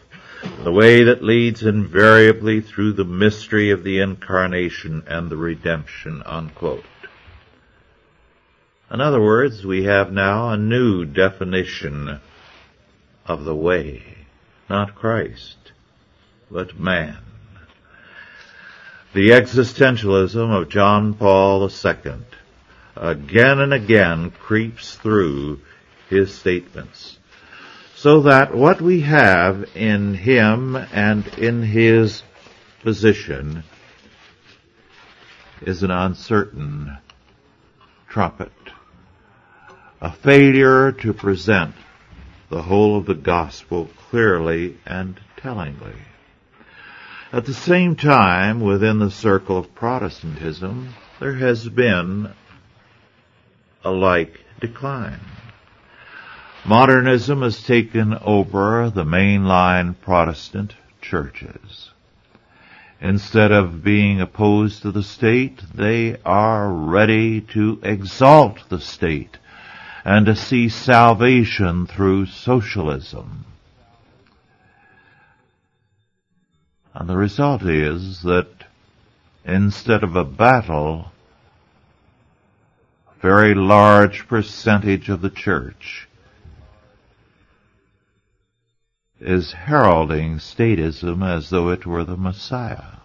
the 0.63 0.73
way 0.73 1.05
that 1.05 1.23
leads 1.23 1.63
invariably 1.63 2.61
through 2.61 2.93
the 2.93 3.05
mystery 3.05 3.71
of 3.71 3.85
the 3.85 4.01
incarnation 4.01 5.03
and 5.07 5.31
the 5.31 5.37
redemption, 5.37 6.23
unquote. 6.25 6.85
In 8.91 9.01
other 9.01 9.21
words, 9.21 9.67
we 9.67 9.85
have 9.85 10.13
now 10.13 10.51
a 10.51 10.57
new 10.57 11.05
definition 11.05 12.21
of 13.27 13.45
the 13.45 13.55
way, 13.55 14.03
not 14.71 14.95
Christ, 14.95 15.73
but 16.51 16.79
man. 16.79 17.19
The 19.13 19.31
existentialism 19.31 20.51
of 20.63 20.69
John 20.69 21.15
Paul 21.15 21.69
II 21.69 22.13
again 22.97 23.61
and 23.61 23.75
again 23.75 24.31
creeps 24.31 24.97
through 24.97 25.61
his 26.09 26.35
statements 26.35 27.18
so 28.01 28.21
that 28.21 28.55
what 28.55 28.81
we 28.81 29.01
have 29.01 29.69
in 29.75 30.15
him 30.15 30.77
and 30.77 31.27
in 31.37 31.65
his 31.65 32.23
position 32.85 33.65
is 35.63 35.83
an 35.83 35.91
uncertain 35.91 36.97
trumpet, 38.09 38.53
a 40.01 40.13
failure 40.13 40.93
to 40.93 41.13
present 41.13 41.75
the 42.51 42.63
whole 42.63 42.97
of 42.97 43.07
the 43.07 43.17
gospel 43.17 43.91
clearly 44.11 44.79
and 44.87 45.21
tellingly. 45.37 45.97
At 47.33 47.47
the 47.47 47.55
same 47.55 47.97
time, 47.97 48.61
within 48.61 49.01
the 49.01 49.11
circle 49.11 49.59
of 49.59 49.75
Protestantism, 49.75 50.95
there 51.19 51.35
has 51.35 51.69
been 51.69 52.33
a 53.85 53.91
like 53.91 54.41
decline. 54.61 55.19
Modernism 56.69 57.41
has 57.41 57.63
taken 57.63 58.13
over 58.13 58.91
the 58.91 59.03
mainline 59.03 59.99
Protestant 60.03 60.75
churches. 61.01 61.93
Instead 63.01 63.51
of 63.53 63.83
being 63.83 64.21
opposed 64.21 64.83
to 64.83 64.93
the 64.93 65.03
state, 65.03 65.63
they 65.75 66.19
are 66.27 66.71
ready 66.71 67.41
to 67.41 67.81
exalt 67.83 68.69
the 68.69 68.81
state 68.81 69.39
and 70.05 70.27
to 70.27 70.37
see 70.37 70.69
salvation 70.69 71.87
through 71.87 72.27
socialism. 72.27 73.47
And 76.93 77.09
the 77.09 77.17
result 77.17 77.63
is 77.63 78.21
that 78.25 78.49
instead 79.43 80.05
of 80.05 80.17
a 80.17 80.25
battle, 80.25 81.13
a 83.17 83.21
very 83.23 83.55
large 83.55 84.29
percentage 84.29 85.09
of 85.09 85.23
the 85.23 85.31
church 85.31 86.09
is 89.21 89.53
heralding 89.53 90.39
statism 90.39 91.27
as 91.27 91.51
though 91.51 91.71
it 91.71 91.85
were 91.85 92.05
the 92.05 92.17
Messiah. 92.17 92.99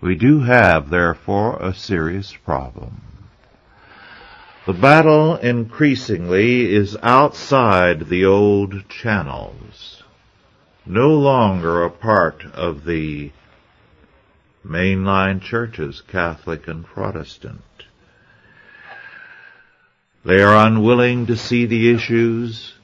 We 0.00 0.14
do 0.16 0.40
have, 0.40 0.90
therefore, 0.90 1.56
a 1.62 1.74
serious 1.74 2.32
problem. 2.32 3.02
The 4.66 4.72
battle 4.72 5.36
increasingly 5.36 6.72
is 6.72 6.96
outside 7.02 8.08
the 8.08 8.24
old 8.24 8.88
channels, 8.88 10.02
no 10.86 11.08
longer 11.10 11.82
a 11.82 11.90
part 11.90 12.44
of 12.44 12.84
the 12.84 13.32
mainline 14.64 15.40
churches, 15.40 16.00
Catholic 16.00 16.68
and 16.68 16.84
Protestant. 16.84 17.62
They 20.24 20.40
are 20.42 20.66
unwilling 20.66 21.26
to 21.26 21.36
see 21.36 21.66
the 21.66 21.92
issues. 21.92 22.74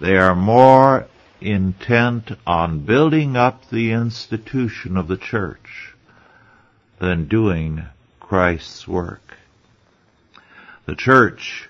They 0.00 0.16
are 0.16 0.34
more 0.34 1.06
intent 1.42 2.32
on 2.46 2.86
building 2.86 3.36
up 3.36 3.68
the 3.68 3.92
institution 3.92 4.96
of 4.96 5.08
the 5.08 5.18
church 5.18 5.94
than 6.98 7.28
doing 7.28 7.84
Christ's 8.18 8.88
work. 8.88 9.36
The 10.86 10.94
church 10.94 11.68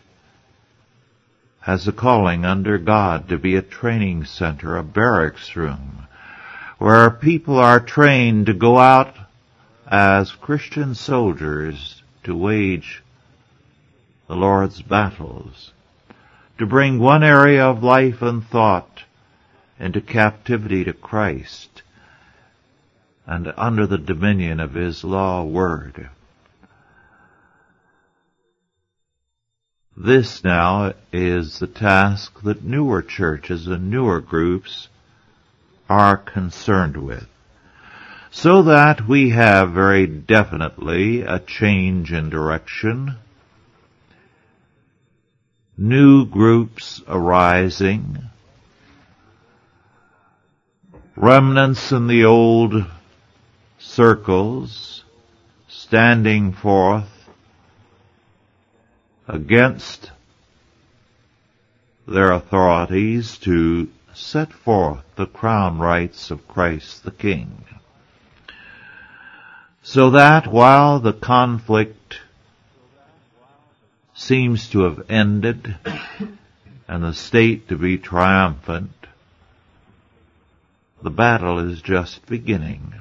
has 1.62 1.88
a 1.88 1.92
calling 1.92 2.44
under 2.44 2.78
God 2.78 3.28
to 3.28 3.36
be 3.36 3.56
a 3.56 3.62
training 3.62 4.24
center, 4.26 4.76
a 4.76 4.84
barracks 4.84 5.56
room, 5.56 6.06
where 6.78 7.10
people 7.10 7.58
are 7.58 7.80
trained 7.80 8.46
to 8.46 8.54
go 8.54 8.78
out 8.78 9.14
as 9.88 10.30
Christian 10.30 10.94
soldiers 10.94 12.02
to 12.22 12.36
wage 12.36 13.02
the 14.28 14.36
Lord's 14.36 14.82
battles, 14.82 15.72
to 16.60 16.66
bring 16.66 16.98
one 16.98 17.24
area 17.24 17.64
of 17.64 17.82
life 17.82 18.20
and 18.20 18.44
thought 18.44 19.04
into 19.78 19.98
captivity 19.98 20.84
to 20.84 20.92
Christ 20.92 21.80
and 23.26 23.50
under 23.56 23.86
the 23.86 23.96
dominion 23.96 24.60
of 24.60 24.74
His 24.74 25.02
law 25.02 25.42
word. 25.42 26.10
This 29.96 30.44
now 30.44 30.92
is 31.10 31.60
the 31.60 31.66
task 31.66 32.42
that 32.42 32.62
newer 32.62 33.00
churches 33.00 33.66
and 33.66 33.90
newer 33.90 34.20
groups 34.20 34.88
are 35.88 36.18
concerned 36.18 36.98
with. 36.98 37.26
So 38.30 38.64
that 38.64 39.08
we 39.08 39.30
have 39.30 39.70
very 39.72 40.06
definitely 40.06 41.22
a 41.22 41.38
change 41.38 42.12
in 42.12 42.28
direction, 42.28 43.16
new 45.80 46.26
groups 46.26 47.00
arising, 47.08 48.22
remnants 51.16 51.90
in 51.90 52.06
the 52.06 52.22
old 52.22 52.84
circles 53.78 55.04
standing 55.68 56.52
forth 56.52 57.30
against 59.26 60.10
their 62.06 62.30
authorities 62.30 63.38
to 63.38 63.88
set 64.12 64.52
forth 64.52 65.02
the 65.16 65.24
crown 65.24 65.78
rights 65.78 66.30
of 66.30 66.46
Christ 66.46 67.04
the 67.04 67.10
King. 67.10 67.64
So 69.82 70.10
that 70.10 70.46
while 70.46 71.00
the 71.00 71.14
conflict 71.14 72.20
seems 74.20 74.68
to 74.68 74.80
have 74.80 75.10
ended 75.10 75.76
and 76.86 77.02
the 77.02 77.14
state 77.14 77.68
to 77.68 77.76
be 77.76 77.96
triumphant, 77.96 78.92
the 81.02 81.10
battle 81.10 81.58
is 81.58 81.80
just 81.80 82.26
beginning. 82.26 82.92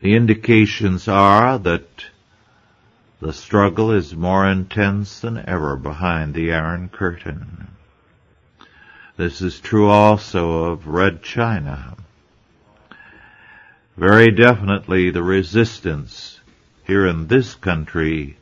The 0.00 0.16
indications 0.16 1.06
are 1.06 1.56
that 1.60 1.86
the 3.20 3.32
struggle 3.32 3.92
is 3.92 4.14
more 4.14 4.50
intense 4.50 5.20
than 5.20 5.38
ever 5.48 5.76
behind 5.76 6.34
the 6.34 6.52
Iron 6.52 6.88
Curtain. 6.88 7.68
This 9.16 9.40
is 9.40 9.60
true 9.60 9.88
also 9.88 10.64
of 10.64 10.88
Red 10.88 11.22
China. 11.22 11.96
Very 13.96 14.32
definitely 14.32 15.10
the 15.10 15.22
resistance 15.22 16.40
here 16.84 17.06
in 17.06 17.28
this 17.28 17.54
country 17.54 18.36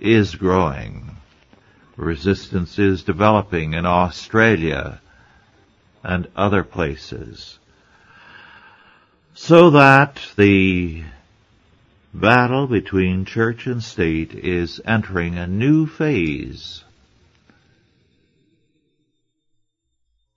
is 0.00 0.34
growing. 0.34 1.16
Resistance 1.96 2.78
is 2.78 3.02
developing 3.02 3.74
in 3.74 3.84
Australia 3.84 5.00
and 6.04 6.28
other 6.36 6.62
places. 6.62 7.58
So 9.34 9.70
that 9.70 10.20
the 10.36 11.04
battle 12.14 12.66
between 12.66 13.24
church 13.24 13.66
and 13.66 13.82
state 13.82 14.32
is 14.34 14.80
entering 14.84 15.36
a 15.36 15.46
new 15.46 15.86
phase. 15.86 16.84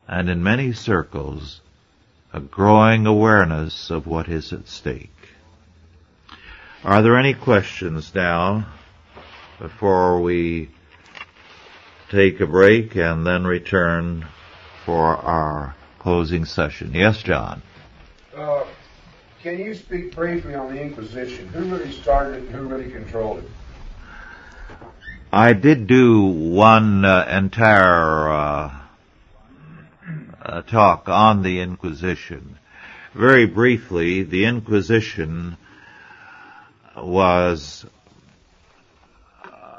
And 0.08 0.30
in 0.30 0.44
many 0.44 0.74
circles, 0.74 1.62
a 2.34 2.40
growing 2.40 3.06
awareness 3.06 3.90
of 3.90 4.08
what 4.08 4.28
is 4.28 4.52
at 4.52 4.68
stake. 4.68 5.10
Are 6.84 7.02
there 7.02 7.18
any 7.18 7.34
questions 7.34 8.14
now 8.14 8.66
before 9.62 10.20
we 10.22 10.70
take 12.10 12.40
a 12.40 12.48
break 12.48 12.96
and 12.96 13.28
then 13.28 13.46
return 13.46 14.28
for 14.86 15.16
our 15.16 15.76
closing 16.00 16.46
session? 16.46 16.92
Yes, 16.96 17.22
John. 17.22 17.62
Uh, 18.36 18.64
can 19.44 19.60
you 19.60 19.76
speak 19.76 20.16
briefly 20.16 20.56
on 20.56 20.74
the 20.74 20.82
Inquisition? 20.82 21.48
Who 21.50 21.66
really 21.66 21.92
started 21.92 22.38
it 22.38 22.48
and 22.48 22.56
who 22.56 22.68
really 22.68 22.90
controlled 22.90 23.44
it? 23.44 23.50
I 25.32 25.54
did 25.54 25.86
do 25.86 26.24
one 26.24 27.06
uh, 27.06 27.28
entire 27.32 28.30
uh, 28.30 28.80
uh, 30.42 30.62
talk 30.64 31.08
on 31.08 31.44
the 31.44 31.60
Inquisition. 31.60 32.58
Very 33.14 33.46
briefly, 33.46 34.24
the 34.24 34.46
Inquisition 34.46 35.56
was 36.98 37.86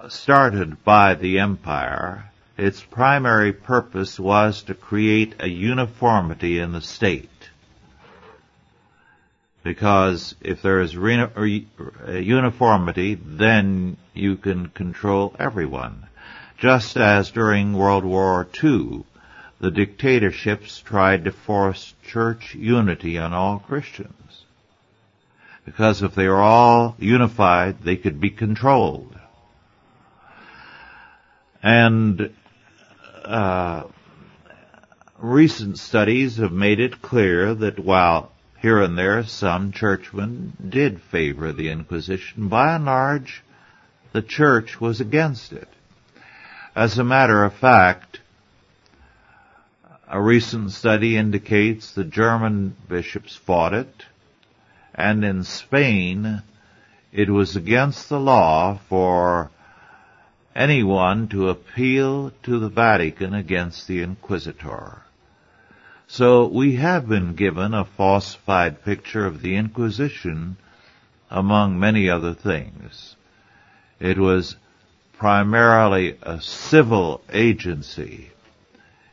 started 0.08 0.82
by 0.84 1.14
the 1.14 1.38
empire. 1.38 2.30
Its 2.56 2.82
primary 2.82 3.52
purpose 3.52 4.18
was 4.18 4.62
to 4.62 4.74
create 4.74 5.34
a 5.40 5.48
uniformity 5.48 6.58
in 6.58 6.72
the 6.72 6.80
state 6.80 7.28
because 9.62 10.34
if 10.40 10.62
there 10.62 10.80
is 10.80 10.94
uniformity, 10.94 13.14
then 13.14 13.96
you 14.12 14.36
can 14.36 14.68
control 14.68 15.34
everyone. 15.38 16.06
Just 16.58 16.96
as 16.96 17.30
during 17.30 17.72
World 17.72 18.04
War 18.04 18.46
II, 18.62 19.04
the 19.60 19.70
dictatorships 19.70 20.80
tried 20.80 21.24
to 21.24 21.32
force 21.32 21.94
church 22.04 22.54
unity 22.54 23.18
on 23.18 23.32
all 23.32 23.60
Christians. 23.60 24.44
Because 25.64 26.02
if 26.02 26.16
they 26.16 26.26
were 26.26 26.42
all 26.42 26.96
unified, 26.98 27.82
they 27.82 27.96
could 27.96 28.20
be 28.20 28.30
controlled. 28.30 29.16
And 31.62 32.34
uh, 33.24 33.84
recent 35.18 35.78
studies 35.78 36.38
have 36.38 36.52
made 36.52 36.80
it 36.80 37.00
clear 37.00 37.54
that 37.54 37.78
while 37.78 38.32
here 38.60 38.80
and 38.80 38.98
there, 38.98 39.24
some 39.24 39.72
churchmen 39.72 40.56
did 40.68 41.00
favor 41.00 41.52
the 41.52 41.68
Inquisition. 41.70 42.48
By 42.48 42.74
and 42.74 42.84
large, 42.84 43.42
the 44.12 44.22
church 44.22 44.80
was 44.80 45.00
against 45.00 45.52
it. 45.52 45.68
As 46.74 46.98
a 46.98 47.04
matter 47.04 47.44
of 47.44 47.54
fact, 47.54 48.20
A 50.14 50.20
recent 50.20 50.72
study 50.72 51.16
indicates 51.16 51.92
the 51.94 52.04
German 52.04 52.76
bishops 52.86 53.34
fought 53.34 53.72
it, 53.72 54.04
and 54.94 55.24
in 55.24 55.42
Spain, 55.42 56.42
it 57.12 57.30
was 57.30 57.56
against 57.56 58.10
the 58.10 58.20
law 58.20 58.78
for 58.90 59.50
anyone 60.54 61.28
to 61.28 61.48
appeal 61.48 62.32
to 62.42 62.58
the 62.58 62.68
Vatican 62.68 63.34
against 63.34 63.86
the 63.86 64.02
Inquisitor. 64.02 65.02
So 66.06 66.46
we 66.46 66.76
have 66.76 67.08
been 67.08 67.34
given 67.34 67.72
a 67.72 67.84
falsified 67.84 68.84
picture 68.84 69.24
of 69.24 69.40
the 69.40 69.56
Inquisition 69.56 70.56
among 71.30 71.78
many 71.80 72.10
other 72.10 72.34
things. 72.34 73.16
It 73.98 74.18
was 74.18 74.56
primarily 75.16 76.18
a 76.22 76.40
civil 76.40 77.22
agency. 77.32 78.30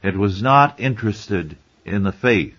It 0.04 0.18
was 0.18 0.42
not 0.42 0.80
interested 0.80 1.56
in 1.86 2.04
the 2.04 2.12
faith. 2.12 2.58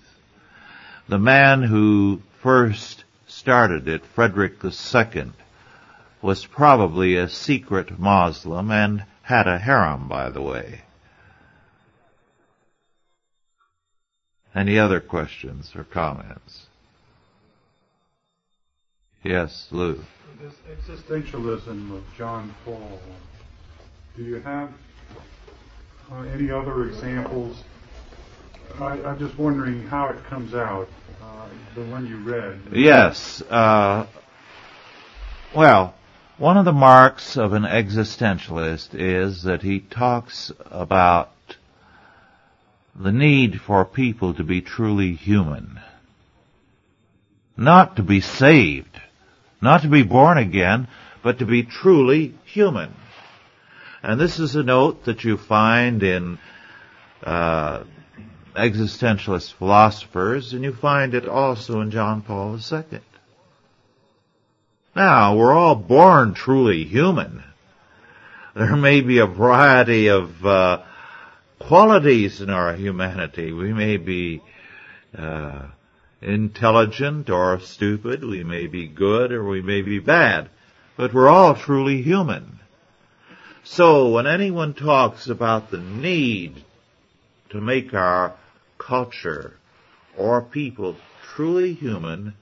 The 1.08 1.18
man 1.18 1.62
who 1.62 2.22
first 2.40 3.04
started 3.26 3.88
it, 3.88 4.06
Frederick 4.06 4.54
II, 4.64 5.32
was 6.22 6.46
probably 6.46 7.16
a 7.16 7.28
secret 7.28 7.98
Moslem 7.98 8.70
and 8.70 9.04
had 9.22 9.46
a 9.46 9.58
harem, 9.58 10.08
by 10.08 10.30
the 10.30 10.42
way. 10.42 10.82
Any 14.54 14.78
other 14.78 15.00
questions 15.00 15.72
or 15.76 15.84
comments? 15.84 16.66
Yes, 19.22 19.68
Lou. 19.70 20.02
This 20.40 20.54
existentialism 20.78 21.94
of 21.94 22.02
John 22.16 22.54
Paul, 22.64 23.00
do 24.16 24.24
you 24.24 24.40
have 24.40 24.72
uh, 26.10 26.22
any 26.22 26.50
other 26.50 26.88
examples? 26.88 27.62
I, 28.80 28.96
am 28.98 29.18
just 29.18 29.38
wondering 29.38 29.86
how 29.86 30.08
it 30.08 30.24
comes 30.24 30.54
out, 30.54 30.88
uh, 31.22 31.46
the 31.74 31.84
one 31.84 32.06
you 32.06 32.16
read. 32.18 32.60
Yes. 32.72 33.42
Uh, 33.42 34.06
well, 35.54 35.94
one 36.40 36.56
of 36.56 36.64
the 36.64 36.72
marks 36.72 37.36
of 37.36 37.52
an 37.52 37.64
existentialist 37.64 38.94
is 38.94 39.42
that 39.42 39.60
he 39.60 39.78
talks 39.78 40.50
about 40.70 41.30
the 42.96 43.12
need 43.12 43.60
for 43.60 43.84
people 43.84 44.32
to 44.32 44.42
be 44.42 44.62
truly 44.62 45.12
human. 45.12 45.78
Not 47.58 47.96
to 47.96 48.02
be 48.02 48.22
saved, 48.22 48.98
not 49.60 49.82
to 49.82 49.88
be 49.88 50.02
born 50.02 50.38
again, 50.38 50.88
but 51.22 51.40
to 51.40 51.44
be 51.44 51.62
truly 51.62 52.34
human. 52.46 52.94
And 54.02 54.18
this 54.18 54.38
is 54.38 54.56
a 54.56 54.62
note 54.62 55.04
that 55.04 55.24
you 55.24 55.36
find 55.36 56.02
in 56.02 56.38
uh, 57.22 57.84
existentialist 58.54 59.52
philosophers, 59.52 60.54
and 60.54 60.64
you 60.64 60.72
find 60.72 61.12
it 61.12 61.28
also 61.28 61.82
in 61.82 61.90
John 61.90 62.22
Paul 62.22 62.58
II. 62.58 63.00
Now, 64.94 65.36
we're 65.36 65.52
all 65.52 65.76
born 65.76 66.34
truly 66.34 66.84
human. 66.84 67.44
There 68.54 68.74
may 68.74 69.00
be 69.00 69.18
a 69.18 69.26
variety 69.26 70.08
of 70.08 70.44
uh, 70.44 70.82
qualities 71.60 72.40
in 72.40 72.50
our 72.50 72.74
humanity. 72.74 73.52
We 73.52 73.72
may 73.72 73.96
be 73.98 74.42
uh, 75.16 75.68
intelligent 76.20 77.30
or 77.30 77.60
stupid. 77.60 78.24
We 78.24 78.42
may 78.42 78.66
be 78.66 78.88
good 78.88 79.30
or 79.30 79.44
we 79.44 79.62
may 79.62 79.82
be 79.82 80.00
bad. 80.00 80.48
But 80.96 81.14
we're 81.14 81.28
all 81.28 81.54
truly 81.54 82.02
human. 82.02 82.58
So 83.62 84.08
when 84.08 84.26
anyone 84.26 84.74
talks 84.74 85.28
about 85.28 85.70
the 85.70 85.78
need 85.78 86.64
to 87.50 87.60
make 87.60 87.94
our 87.94 88.34
culture 88.78 89.54
or 90.16 90.42
people 90.42 90.96
truly 91.22 91.74
human, 91.74 92.34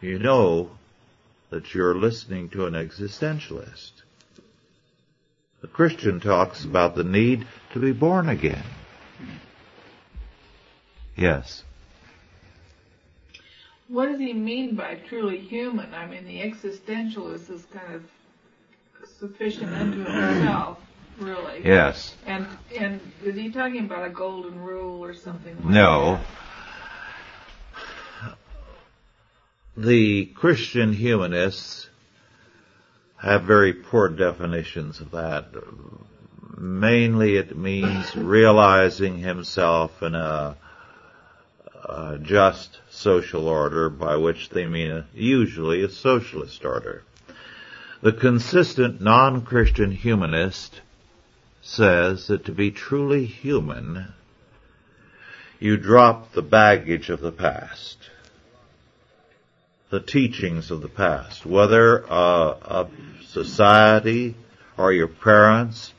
you 0.00 0.20
know 0.20 0.70
that 1.52 1.74
you're 1.74 1.94
listening 1.94 2.48
to 2.48 2.64
an 2.64 2.72
existentialist. 2.72 3.92
The 5.60 5.68
Christian 5.68 6.18
talks 6.18 6.64
about 6.64 6.94
the 6.94 7.04
need 7.04 7.46
to 7.74 7.78
be 7.78 7.92
born 7.92 8.30
again. 8.30 8.64
Yes. 11.14 11.62
What 13.88 14.06
does 14.06 14.18
he 14.18 14.32
mean 14.32 14.76
by 14.76 14.94
truly 14.94 15.38
human? 15.38 15.92
I 15.92 16.06
mean, 16.06 16.24
the 16.24 16.40
existentialist 16.40 17.50
is 17.50 17.66
kind 17.66 17.96
of 17.96 18.02
sufficient 19.18 19.74
unto 19.74 20.04
himself, 20.04 20.78
really. 21.18 21.60
Yes. 21.62 22.16
And 22.24 22.46
and 22.74 22.98
is 23.22 23.36
he 23.36 23.50
talking 23.50 23.84
about 23.84 24.06
a 24.06 24.10
golden 24.10 24.58
rule 24.58 25.04
or 25.04 25.12
something? 25.12 25.54
Like 25.56 25.66
no. 25.66 26.14
That? 26.14 26.24
The 29.76 30.26
Christian 30.26 30.92
humanists 30.92 31.88
have 33.16 33.44
very 33.44 33.72
poor 33.72 34.10
definitions 34.10 35.00
of 35.00 35.12
that. 35.12 35.46
Mainly 36.58 37.36
it 37.36 37.56
means 37.56 38.14
realizing 38.14 39.16
himself 39.16 40.02
in 40.02 40.14
a, 40.14 40.56
a 41.88 42.18
just 42.20 42.80
social 42.90 43.48
order, 43.48 43.88
by 43.88 44.16
which 44.16 44.50
they 44.50 44.66
mean 44.66 44.90
a, 44.90 45.06
usually 45.14 45.82
a 45.82 45.88
socialist 45.88 46.66
order. 46.66 47.02
The 48.02 48.12
consistent 48.12 49.00
non-Christian 49.00 49.92
humanist 49.92 50.82
says 51.62 52.26
that 52.26 52.44
to 52.44 52.52
be 52.52 52.70
truly 52.70 53.24
human, 53.24 54.12
you 55.58 55.78
drop 55.78 56.32
the 56.32 56.42
baggage 56.42 57.08
of 57.08 57.20
the 57.20 57.32
past 57.32 58.10
the 59.92 60.00
teachings 60.00 60.70
of 60.70 60.80
the 60.80 60.88
past, 60.88 61.44
whether 61.44 62.02
uh, 62.10 62.56
of 62.62 62.90
society 63.26 64.34
or 64.78 64.90
your 64.90 65.06
parents 65.06 65.92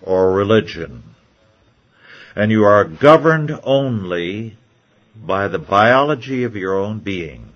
or 0.00 0.32
religion. 0.32 1.02
And 2.34 2.50
you 2.50 2.64
are 2.64 2.84
governed 2.84 3.52
only 3.62 4.56
by 5.14 5.48
the 5.48 5.58
biology 5.58 6.44
of 6.44 6.56
your 6.56 6.78
own 6.78 7.00
being. 7.00 7.52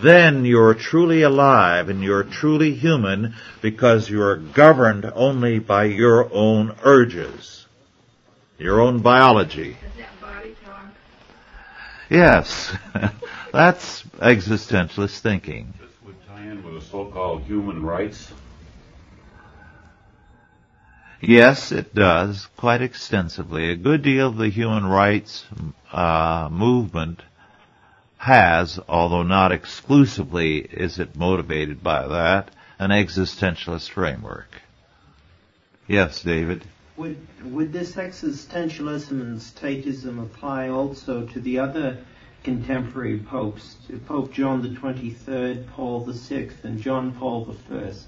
Then 0.00 0.44
you're 0.44 0.74
truly 0.74 1.22
alive 1.22 1.88
and 1.88 2.00
you're 2.00 2.22
truly 2.22 2.72
human 2.72 3.34
because 3.62 4.08
you're 4.08 4.36
governed 4.36 5.10
only 5.12 5.58
by 5.58 5.86
your 5.86 6.32
own 6.32 6.76
urges, 6.84 7.66
your 8.58 8.80
own 8.80 9.00
biology. 9.00 9.76
Yes. 12.12 12.76
That's 13.52 14.02
existentialist 14.18 15.20
thinking. 15.20 15.72
This 15.80 15.90
would 16.04 16.26
tie 16.26 16.42
in 16.42 16.62
with 16.62 16.74
the 16.74 16.86
so-called 16.90 17.42
human 17.44 17.82
rights. 17.82 18.30
Yes, 21.22 21.72
it 21.72 21.94
does, 21.94 22.48
quite 22.56 22.82
extensively. 22.82 23.70
A 23.70 23.76
good 23.76 24.02
deal 24.02 24.28
of 24.28 24.36
the 24.36 24.50
human 24.50 24.84
rights 24.84 25.46
uh, 25.90 26.48
movement 26.52 27.22
has, 28.18 28.78
although 28.88 29.22
not 29.22 29.50
exclusively 29.50 30.58
is 30.58 30.98
it 30.98 31.16
motivated 31.16 31.82
by 31.82 32.08
that, 32.08 32.50
an 32.78 32.90
existentialist 32.90 33.88
framework. 33.88 34.60
Yes, 35.86 36.22
David. 36.22 36.64
Would 36.96 37.16
would 37.44 37.72
this 37.72 37.92
existentialism 37.92 39.12
and 39.12 39.38
statism 39.38 40.22
apply 40.22 40.68
also 40.68 41.26
to 41.26 41.40
the 41.40 41.58
other 41.58 42.04
contemporary 42.42 43.18
popes, 43.18 43.76
Pope 44.06 44.32
John 44.32 44.62
the 44.62 44.68
23rd, 44.68 45.68
Paul 45.68 46.04
the 46.04 46.12
6th, 46.12 46.64
and 46.64 46.80
John 46.80 47.12
Paul 47.12 47.46
the 47.46 47.74
1st? 47.74 48.02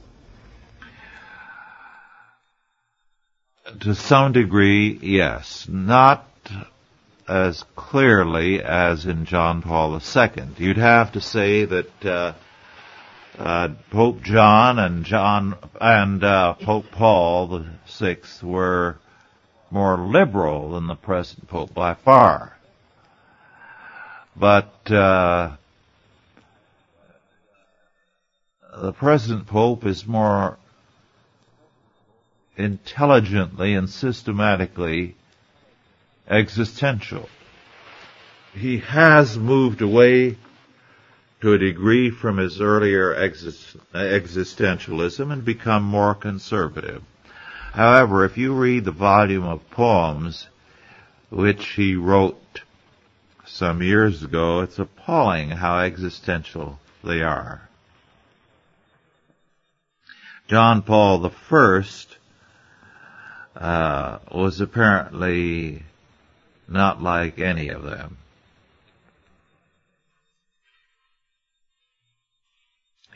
To 3.80 3.94
some 3.94 4.32
degree, 4.32 4.98
yes. 5.00 5.66
Not 5.68 6.28
as 7.26 7.64
clearly 7.74 8.62
as 8.62 9.06
in 9.06 9.24
John 9.24 9.62
Paul 9.62 9.94
II. 9.94 10.30
You'd 10.58 10.76
have 10.76 11.12
to 11.12 11.20
say 11.20 11.64
that 11.64 12.04
uh, 12.04 12.32
uh, 13.38 13.68
Pope 13.90 14.22
John 14.22 14.78
and 14.78 15.04
John 15.04 15.56
and 15.80 16.22
uh, 16.22 16.54
Pope 16.54 16.90
Paul 16.90 17.46
the 17.48 17.66
Sixth 17.86 18.42
were 18.42 18.98
more 19.70 19.98
liberal 19.98 20.72
than 20.72 20.86
the 20.86 20.94
present 20.94 21.48
Pope 21.48 21.74
by 21.74 21.94
far. 21.94 22.56
But 24.36 24.90
uh, 24.90 25.56
the 28.76 28.92
present 28.92 29.46
pope 29.46 29.86
is 29.86 30.06
more 30.06 30.58
intelligently 32.56 33.74
and 33.74 33.88
systematically 33.88 35.14
existential. 36.28 37.28
He 38.54 38.78
has 38.78 39.38
moved 39.38 39.82
away 39.82 40.36
to 41.44 41.52
a 41.52 41.58
degree 41.58 42.10
from 42.10 42.38
his 42.38 42.60
earlier 42.60 43.12
exist- 43.12 43.76
existentialism 43.92 45.32
and 45.32 45.44
become 45.44 45.82
more 45.82 46.14
conservative. 46.14 47.02
However, 47.72 48.24
if 48.24 48.38
you 48.38 48.54
read 48.54 48.84
the 48.84 48.90
volume 48.90 49.44
of 49.44 49.70
poems, 49.70 50.48
which 51.30 51.66
he 51.70 51.96
wrote 51.96 52.60
some 53.46 53.82
years 53.82 54.22
ago. 54.22 54.60
It's 54.60 54.78
appalling 54.78 55.50
how 55.50 55.78
existential 55.78 56.78
they 57.02 57.22
are. 57.22 57.68
John 60.48 60.82
Paul 60.82 61.28
First 61.28 62.16
uh, 63.56 64.18
was 64.32 64.60
apparently 64.60 65.82
not 66.68 67.02
like 67.02 67.38
any 67.38 67.68
of 67.68 67.82
them. 67.82 68.18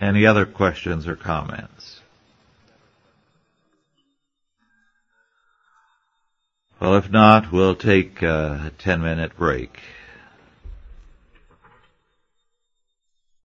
Any 0.01 0.27
other 0.27 0.47
questions 0.47 1.09
or 1.09 1.17
comments? 1.17 2.01
Well, 6.81 6.95
if 6.97 7.11
not, 7.11 7.51
we'll 7.53 7.75
take 7.75 8.23
a 8.23 8.71
10 8.79 9.03
minute 9.03 9.37
break. 9.37 9.81